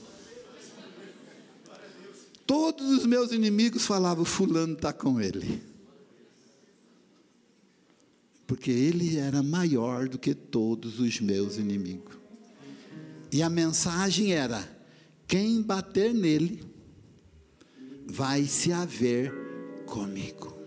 Todos 2.45 2.89
os 2.89 3.05
meus 3.05 3.32
inimigos 3.32 3.86
falavam: 3.86 4.25
Fulano 4.25 4.73
está 4.73 4.91
com 4.91 5.21
ele. 5.21 5.63
Porque 8.50 8.72
ele 8.72 9.16
era 9.20 9.43
maior 9.43 10.10
do 10.10 10.18
que 10.18 10.34
todos 10.34 11.00
os 11.00 11.22
meus 11.22 11.58
inimigos. 11.58 12.18
E 13.32 13.43
a 13.43 13.50
mensagem 13.50 14.34
era: 14.34 14.68
quem 15.28 15.62
bater 15.62 16.16
nele 16.16 16.64
vai 18.08 18.45
se 18.45 18.72
haver 18.72 19.32
comigo. 19.86 20.58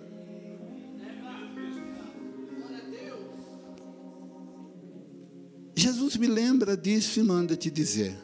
Jesus 5.74 6.16
me 6.16 6.28
lembra 6.28 6.76
disso 6.76 7.18
e 7.18 7.24
manda 7.24 7.56
te 7.56 7.68
dizer. 7.68 8.16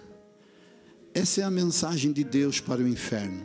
Essa 1.12 1.40
é 1.40 1.44
a 1.44 1.50
mensagem 1.50 2.12
de 2.12 2.22
Deus 2.22 2.60
para 2.60 2.80
o 2.80 2.86
inferno. 2.86 3.44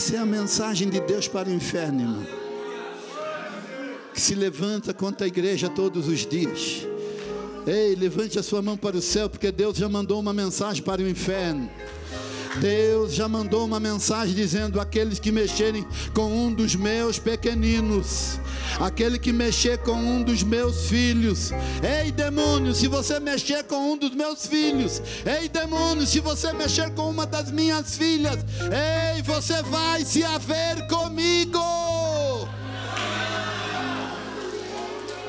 Essa 0.00 0.16
é 0.16 0.18
a 0.18 0.24
mensagem 0.24 0.88
de 0.88 0.98
Deus 0.98 1.28
para 1.28 1.46
o 1.46 1.52
inferno, 1.52 2.00
irmão. 2.00 2.26
Que 4.14 4.18
se 4.18 4.34
levanta 4.34 4.94
contra 4.94 5.26
a 5.26 5.28
igreja 5.28 5.68
todos 5.68 6.08
os 6.08 6.26
dias. 6.26 6.86
Ei, 7.66 7.94
levante 7.96 8.38
a 8.38 8.42
sua 8.42 8.62
mão 8.62 8.78
para 8.78 8.96
o 8.96 9.02
céu, 9.02 9.28
porque 9.28 9.52
Deus 9.52 9.76
já 9.76 9.90
mandou 9.90 10.18
uma 10.18 10.32
mensagem 10.32 10.82
para 10.82 11.02
o 11.02 11.06
inferno. 11.06 11.70
Deus 12.58 13.14
já 13.14 13.28
mandou 13.28 13.64
uma 13.64 13.78
mensagem 13.78 14.34
dizendo: 14.34 14.80
aqueles 14.80 15.18
que 15.18 15.30
mexerem 15.30 15.86
com 16.12 16.46
um 16.46 16.52
dos 16.52 16.74
meus 16.74 17.18
pequeninos, 17.18 18.40
aquele 18.80 19.18
que 19.18 19.32
mexer 19.32 19.78
com 19.78 19.92
um 19.92 20.22
dos 20.22 20.42
meus 20.42 20.88
filhos, 20.88 21.52
ei 21.82 22.10
demônio, 22.10 22.74
se 22.74 22.88
você 22.88 23.20
mexer 23.20 23.62
com 23.64 23.92
um 23.92 23.96
dos 23.96 24.14
meus 24.14 24.46
filhos, 24.46 25.00
ei 25.24 25.48
demônio, 25.48 26.06
se 26.06 26.18
você 26.20 26.52
mexer 26.52 26.90
com 26.90 27.08
uma 27.08 27.26
das 27.26 27.50
minhas 27.50 27.96
filhas, 27.96 28.38
ei, 29.14 29.22
você 29.22 29.62
vai 29.62 30.04
se 30.04 30.24
haver 30.24 30.86
comigo. 30.88 31.60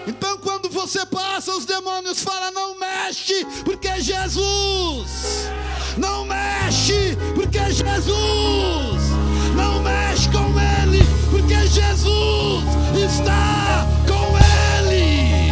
Então, 0.07 0.37
quando 0.39 0.69
você 0.69 1.05
passa, 1.05 1.55
os 1.55 1.65
demônios 1.65 2.23
falam: 2.23 2.51
não 2.51 2.79
mexe, 2.79 3.45
porque 3.63 3.87
é 3.87 4.01
Jesus. 4.01 5.51
Não 5.97 6.25
mexe, 6.25 7.17
porque 7.35 7.57
é 7.57 7.71
Jesus. 7.71 9.01
Não 9.55 9.81
mexe 9.81 10.29
com 10.29 10.47
ele, 10.59 11.03
porque 11.29 11.55
Jesus 11.67 12.63
está 12.95 13.85
com 14.07 14.37
ele. 14.37 15.51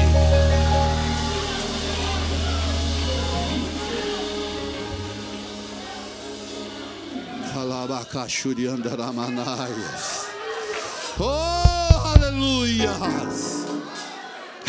Oh, 11.20 12.08
aleluia! 12.16 12.92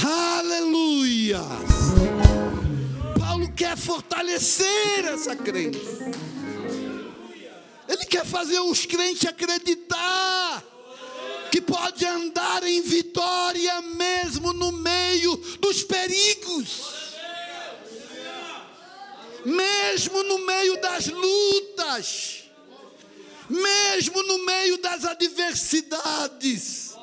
Aleluia! 0.03 1.41
Quer 3.57 3.77
fortalecer 3.77 5.05
essa 5.05 5.37
crença. 5.37 6.11
Ele 7.89 8.05
quer 8.07 8.25
fazer 8.25 8.61
os 8.61 8.87
crentes 8.87 9.29
acreditar 9.29 10.65
que 11.51 11.61
pode 11.61 12.07
andar 12.07 12.63
em 12.63 12.81
vitória 12.81 13.83
mesmo 13.83 14.53
no 14.53 14.71
meio 14.73 15.37
dos 15.59 15.83
perigos. 15.83 17.01
Mesmo 19.45 20.23
no 20.23 20.39
meio 20.39 20.81
das 20.81 21.09
lutas, 21.09 22.45
mesmo 23.49 24.23
no 24.23 24.39
meio 24.45 24.79
das 24.79 25.05
adversidades. 25.05 26.95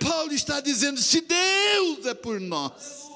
Paulo 0.00 0.32
está 0.32 0.60
dizendo: 0.60 1.00
se 1.00 1.20
Deus 1.20 2.06
é 2.06 2.14
por 2.14 2.40
nós, 2.40 3.11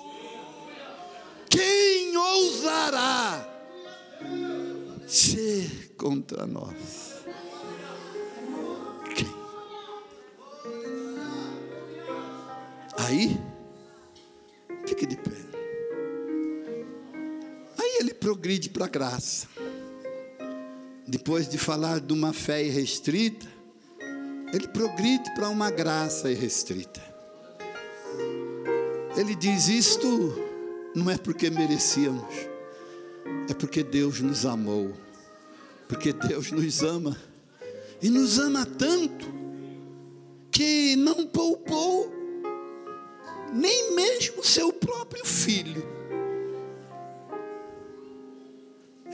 quem 1.56 2.14
ousará 2.14 3.48
ser 5.06 5.94
contra 5.96 6.46
nós? 6.46 7.14
Quem? 9.14 9.34
Aí, 12.98 13.40
fique 14.86 15.06
de 15.06 15.16
pé. 15.16 15.30
Aí 17.78 17.96
ele 18.00 18.12
progride 18.12 18.68
para 18.68 18.84
a 18.84 18.88
graça. 18.88 19.48
Depois 21.08 21.48
de 21.48 21.56
falar 21.56 22.00
de 22.00 22.12
uma 22.12 22.34
fé 22.34 22.62
irrestrita, 22.62 23.46
ele 24.52 24.68
progride 24.68 25.34
para 25.34 25.48
uma 25.48 25.70
graça 25.70 26.30
irrestrita. 26.30 27.00
Ele 29.16 29.34
diz 29.34 29.68
isto 29.68 30.45
não 30.96 31.10
é 31.10 31.18
porque 31.18 31.50
merecíamos, 31.50 32.24
é 33.50 33.52
porque 33.52 33.82
Deus 33.82 34.22
nos 34.22 34.46
amou, 34.46 34.96
porque 35.86 36.10
Deus 36.10 36.50
nos 36.50 36.82
ama, 36.82 37.14
e 38.00 38.08
nos 38.08 38.38
ama 38.38 38.64
tanto, 38.64 39.26
que 40.50 40.96
não 40.96 41.26
poupou 41.26 42.10
nem 43.52 43.94
mesmo 43.94 44.42
seu 44.42 44.72
próprio 44.72 45.22
filho. 45.26 45.86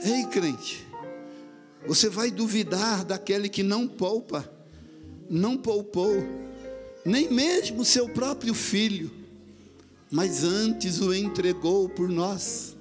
Ei, 0.05 0.23
crente, 0.27 0.87
você 1.85 2.07
vai 2.07 2.31
duvidar 2.31 3.03
daquele 3.03 3.49
que 3.49 3.61
não 3.61 3.89
poupa, 3.89 4.49
não 5.29 5.57
poupou, 5.57 6.15
nem 7.03 7.29
mesmo 7.29 7.83
seu 7.83 8.07
próprio 8.07 8.53
filho, 8.53 9.22
mas 10.13 10.43
antes 10.43 11.01
o 11.01 11.11
entregou 11.11 11.89
por 11.89 12.07
nós. 12.07 12.77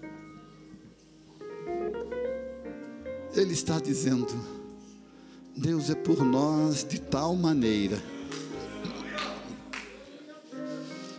Ele 3.35 3.55
está 3.55 3.81
dizendo: 3.81 4.29
Deus 5.57 5.89
é 5.89 5.95
por 5.95 6.23
nós 6.23 6.85
de 6.85 7.01
tal 7.01 7.35
maneira 7.35 7.99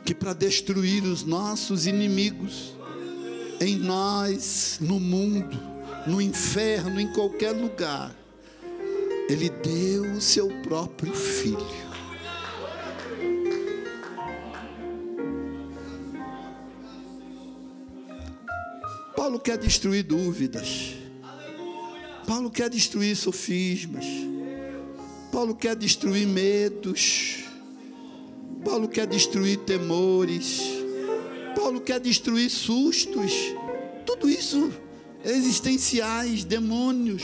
que 0.05 0.13
para 0.13 0.33
destruir 0.33 1.03
os 1.03 1.23
nossos 1.23 1.87
inimigos, 1.87 2.75
em 3.59 3.75
nós, 3.77 4.77
no 4.79 4.99
mundo, 4.99 5.57
no 6.05 6.21
inferno, 6.21 6.99
em 6.99 7.11
qualquer 7.11 7.53
lugar, 7.53 8.15
Ele 9.27 9.49
deu 9.49 10.11
o 10.11 10.21
seu 10.21 10.47
próprio 10.61 11.11
Filho. 11.15 11.92
Paulo 19.23 19.39
quer 19.39 19.57
destruir 19.57 20.03
dúvidas. 20.03 20.95
Paulo 22.27 22.51
quer 22.51 22.69
destruir 22.69 23.15
sofismas. 23.15 24.03
Paulo 25.31 25.55
quer 25.55 25.77
destruir 25.77 26.27
medos. 26.27 27.45
Paulo 28.65 28.89
quer 28.89 29.07
destruir 29.07 29.59
temores. 29.59 30.59
Paulo 31.55 31.79
quer 31.79 32.01
destruir 32.01 32.49
sustos. 32.49 33.31
Tudo 34.05 34.29
isso 34.29 34.69
existenciais, 35.23 36.43
demônios 36.43 37.23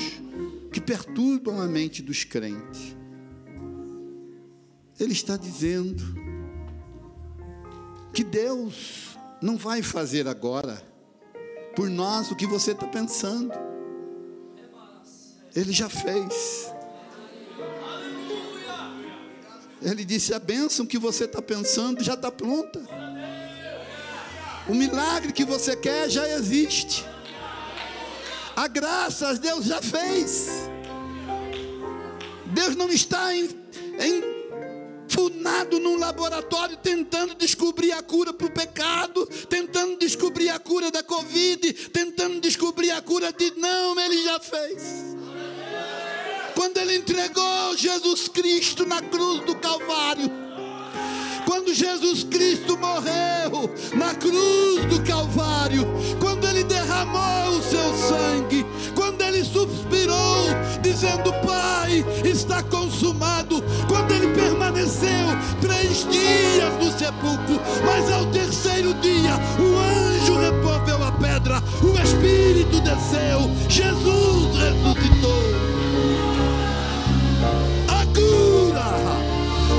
que 0.72 0.80
perturbam 0.80 1.60
a 1.60 1.68
mente 1.68 2.02
dos 2.02 2.24
crentes. 2.24 2.95
Ele 4.97 5.12
está 5.12 5.36
dizendo 5.36 6.02
que 8.14 8.24
Deus 8.24 9.18
não 9.41 9.58
vai 9.58 9.82
fazer 9.82 10.30
agora 10.30 10.89
por 11.76 11.90
nós 11.90 12.32
o 12.32 12.36
que 12.36 12.46
você 12.46 12.72
está 12.72 12.88
pensando. 12.88 13.54
Ele 15.56 15.72
já 15.72 15.90
fez. 15.90 16.72
Ele 19.82 20.04
disse: 20.04 20.34
a 20.34 20.40
bênção 20.40 20.86
que 20.86 20.98
você 20.98 21.26
está 21.26 21.42
pensando 21.42 22.04
já 22.04 22.14
está 22.14 22.32
pronta. 22.32 22.80
O 24.68 24.76
milagre 24.76 25.32
que 25.34 25.44
você 25.44 25.76
quer 25.76 26.10
já 26.10 26.28
existe. 26.30 27.06
A 28.56 28.68
graça 28.68 29.34
Deus 29.36 29.66
já 29.66 29.82
fez. 29.82 30.70
Deus 32.48 32.76
não 32.76 32.90
está 32.90 33.34
em, 33.36 33.50
enfurnado 35.10 35.80
num 35.80 35.97
laboratório 35.97 36.78
tentando 36.78 37.34
descobrir 37.34 37.91
a 37.91 38.03
cura 38.03 38.32
para 38.32 38.45
o 38.45 38.51
pecado, 38.51 39.26
tentando 39.49 39.97
descobrir 39.97 40.49
a 40.49 40.60
cura 40.60 40.91
da 40.91 41.01
Covid, 41.01 41.74
tentando 41.89 42.39
descobrir 42.39 42.91
a 42.91 43.01
cura 43.01 43.34
de. 43.34 43.51
Não, 43.57 43.99
Ele 43.99 44.24
já 44.24 44.39
fez 44.39 45.10
quando 46.55 46.78
ele 46.78 46.97
entregou 46.97 47.78
Jesus 47.78 48.28
Cristo 48.28 48.86
na 48.86 49.01
cruz 49.01 49.45
do 49.45 49.55
Calvário. 49.55 50.30
Quando 51.45 51.74
Jesus 51.74 52.26
Cristo 52.26 52.78
morreu 52.78 53.74
na 53.95 54.14
cruz 54.14 54.86
do 54.86 55.01
Calvário, 55.03 55.88
quando 56.20 56.45
ele 56.45 56.66
derramou 56.66 57.57
o 57.57 57.64
seu 57.64 57.93
sangue, 57.97 58.66
quando 59.10 59.22
ele 59.24 59.43
suspirou, 59.43 60.45
dizendo: 60.82 61.34
Pai, 61.45 62.05
está 62.24 62.62
consumado. 62.62 63.64
Quando 63.88 64.12
ele 64.12 64.28
permaneceu 64.36 65.28
três 65.60 66.07
dias 66.07 66.74
no 66.80 66.91
sepulcro, 66.91 67.60
mas 67.84 68.12
ao 68.12 68.26
terceiro 68.28 68.93
dia 68.95 69.34
o 69.57 69.78
anjo 69.78 70.39
removeu 70.39 71.03
a 71.03 71.12
pedra, 71.14 71.64
o 71.82 71.99
Espírito 71.99 72.80
desceu, 72.82 73.49
Jesus 73.68 74.55
ressuscitou. 74.55 75.39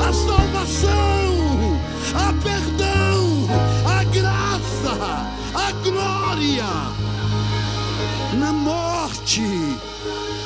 a 0.03 0.13
salvação, 0.13 1.79
a 2.15 2.33
perdão, 2.43 2.60
morte 9.31 9.41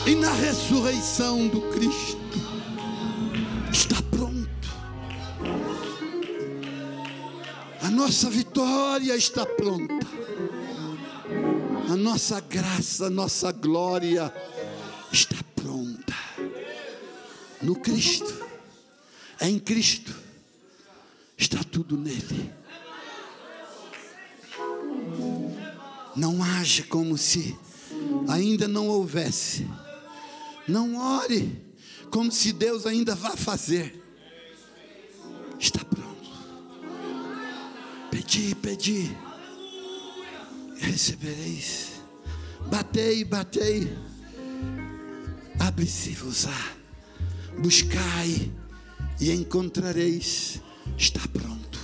e 0.07 0.15
na 0.17 0.31
ressurreição 0.33 1.49
do 1.49 1.63
Cristo. 1.73 2.19
Está 3.73 3.97
pronto. 4.11 4.69
A 7.81 7.91
nossa 7.91 8.29
vitória 8.29 9.17
está 9.17 9.47
pronta. 9.47 10.07
A 11.89 11.97
nossa 11.97 12.41
graça, 12.41 13.07
a 13.07 13.11
nossa 13.11 13.53
glória 13.53 14.33
está 15.13 15.37
pronta 15.55 16.15
no 17.63 17.77
Cristo 17.77 18.45
em 19.41 19.59
Cristo, 19.59 20.15
está 21.37 21.63
tudo 21.65 21.97
nele. 21.97 22.53
Não 26.17 26.43
age 26.43 26.85
como 26.85 27.19
se 27.19 27.57
ainda 28.29 28.67
não 28.69 28.89
houvesse. 28.89 29.67
Não 30.67 30.97
ore 30.97 31.63
como 32.11 32.31
se 32.31 32.53
Deus 32.53 32.87
ainda 32.87 33.15
vá 33.15 33.37
fazer. 33.37 34.03
Está 35.59 35.85
pronto. 35.85 36.31
Pedi, 38.11 38.55
pedi, 38.55 39.17
recebereis. 40.79 41.93
Batei, 42.71 43.25
batei. 43.25 43.93
Abre-se-vos-á. 45.59 46.75
Buscai 47.59 48.51
e 49.21 49.31
encontrareis, 49.31 50.61
está 50.99 51.21
pronto. 51.29 51.79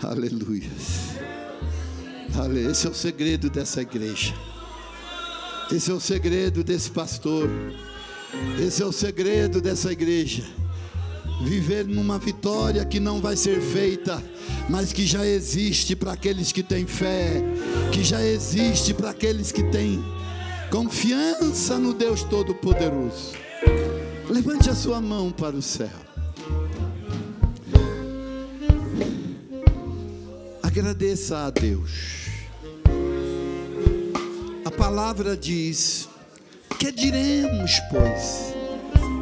Aleluia. 0.02 0.70
Esse 2.70 2.86
é 2.86 2.90
o 2.90 2.94
segredo 2.94 3.48
dessa 3.48 3.82
igreja. 3.82 4.34
Esse 5.72 5.90
é 5.90 5.94
o 5.94 6.00
segredo 6.00 6.62
desse 6.62 6.90
pastor. 6.90 7.48
Esse 8.58 8.82
é 8.82 8.86
o 8.86 8.92
segredo 8.92 9.60
dessa 9.60 9.90
igreja. 9.92 10.44
Viver 11.42 11.86
numa 11.86 12.18
vitória 12.18 12.84
que 12.84 13.00
não 13.00 13.20
vai 13.20 13.36
ser 13.36 13.60
feita, 13.60 14.22
mas 14.68 14.92
que 14.92 15.06
já 15.06 15.26
existe 15.26 15.96
para 15.96 16.12
aqueles 16.12 16.52
que 16.52 16.62
têm 16.62 16.86
fé, 16.86 17.42
que 17.92 18.04
já 18.04 18.22
existe 18.22 18.94
para 18.94 19.10
aqueles 19.10 19.50
que 19.52 19.62
têm 19.64 20.02
Confiança 20.70 21.78
no 21.78 21.94
Deus 21.94 22.24
Todo-Poderoso. 22.24 23.32
Levante 24.28 24.68
a 24.68 24.74
sua 24.74 25.00
mão 25.00 25.30
para 25.30 25.54
o 25.54 25.62
céu. 25.62 25.88
Agradeça 30.62 31.46
a 31.46 31.50
Deus. 31.50 32.25
A 34.66 34.70
palavra 34.72 35.36
diz: 35.36 36.08
Que 36.76 36.90
diremos, 36.90 37.80
pois, 37.88 38.52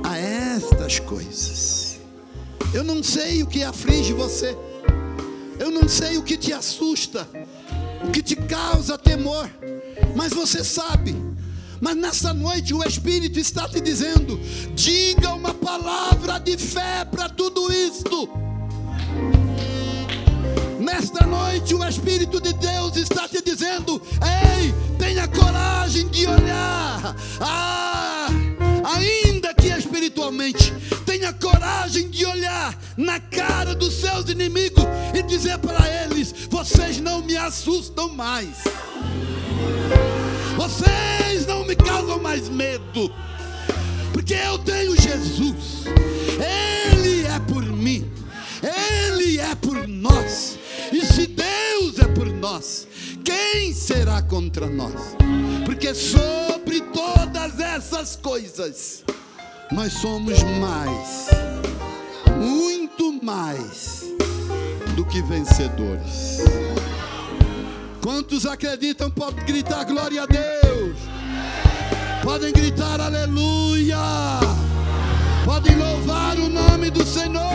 a 0.02 0.16
estas 0.16 0.98
coisas? 0.98 2.00
Eu 2.72 2.82
não 2.82 3.02
sei 3.02 3.42
o 3.42 3.46
que 3.46 3.62
aflige 3.62 4.14
você. 4.14 4.56
Eu 5.58 5.70
não 5.70 5.86
sei 5.86 6.16
o 6.16 6.22
que 6.22 6.38
te 6.38 6.50
assusta, 6.50 7.28
o 8.02 8.10
que 8.10 8.22
te 8.22 8.34
causa 8.34 8.96
temor, 8.96 9.50
mas 10.16 10.32
você 10.32 10.64
sabe 10.64 11.14
mas 11.78 11.96
nessa 11.96 12.32
noite 12.32 12.72
o 12.72 12.82
Espírito 12.82 13.38
está 13.38 13.68
te 13.68 13.78
dizendo: 13.78 14.40
diga 14.74 15.34
uma 15.34 15.52
palavra 15.52 16.38
de 16.38 16.56
fé 16.56 17.04
para 17.04 17.28
tudo 17.28 17.70
isto. 17.70 18.43
Esta 20.96 21.26
noite 21.26 21.74
o 21.74 21.84
Espírito 21.84 22.40
de 22.40 22.52
Deus 22.52 22.96
está 22.96 23.28
te 23.28 23.42
dizendo: 23.42 24.00
ei, 24.22 24.72
tenha 24.96 25.26
coragem 25.26 26.06
de 26.08 26.24
olhar. 26.26 27.16
Ah, 27.40 28.28
ainda 28.84 29.52
que 29.54 29.66
espiritualmente, 29.66 30.72
tenha 31.04 31.32
coragem 31.32 32.08
de 32.08 32.24
olhar 32.24 32.78
na 32.96 33.18
cara 33.18 33.74
dos 33.74 33.94
seus 33.94 34.28
inimigos 34.28 34.84
e 35.12 35.22
dizer 35.22 35.58
para 35.58 35.84
eles: 36.04 36.32
vocês 36.48 37.00
não 37.00 37.22
me 37.22 37.36
assustam 37.36 38.08
mais. 38.10 38.62
Vocês 40.56 41.44
não 41.46 41.66
me 41.66 41.74
causam 41.74 42.20
mais 42.20 42.48
medo. 42.48 43.12
Porque 44.12 44.34
eu 44.34 44.58
tenho 44.58 44.94
Jesus. 44.94 45.84
Ele 46.38 47.26
é 47.26 47.38
por 47.40 47.64
mim. 47.64 48.08
Ele 48.62 49.40
é 49.40 49.54
por 49.56 49.88
nós. 49.88 50.58
Nós, 52.44 52.86
quem 53.24 53.72
será 53.72 54.20
contra 54.20 54.66
nós? 54.66 55.16
Porque 55.64 55.94
sobre 55.94 56.82
todas 56.92 57.58
essas 57.58 58.16
coisas, 58.16 59.02
nós 59.72 59.94
somos 59.94 60.42
mais, 60.60 61.28
muito 62.38 63.18
mais 63.24 64.04
do 64.94 65.06
que 65.06 65.22
vencedores. 65.22 66.42
Quantos 68.02 68.44
acreditam, 68.44 69.10
podem 69.10 69.42
gritar 69.46 69.84
glória 69.84 70.24
a 70.24 70.26
Deus. 70.26 70.98
Podem 72.22 72.52
gritar 72.52 73.00
aleluia. 73.00 73.96
Podem 75.46 75.76
louvar 75.76 76.38
o 76.38 76.50
nome 76.50 76.90
do 76.90 77.06
Senhor. 77.06 77.54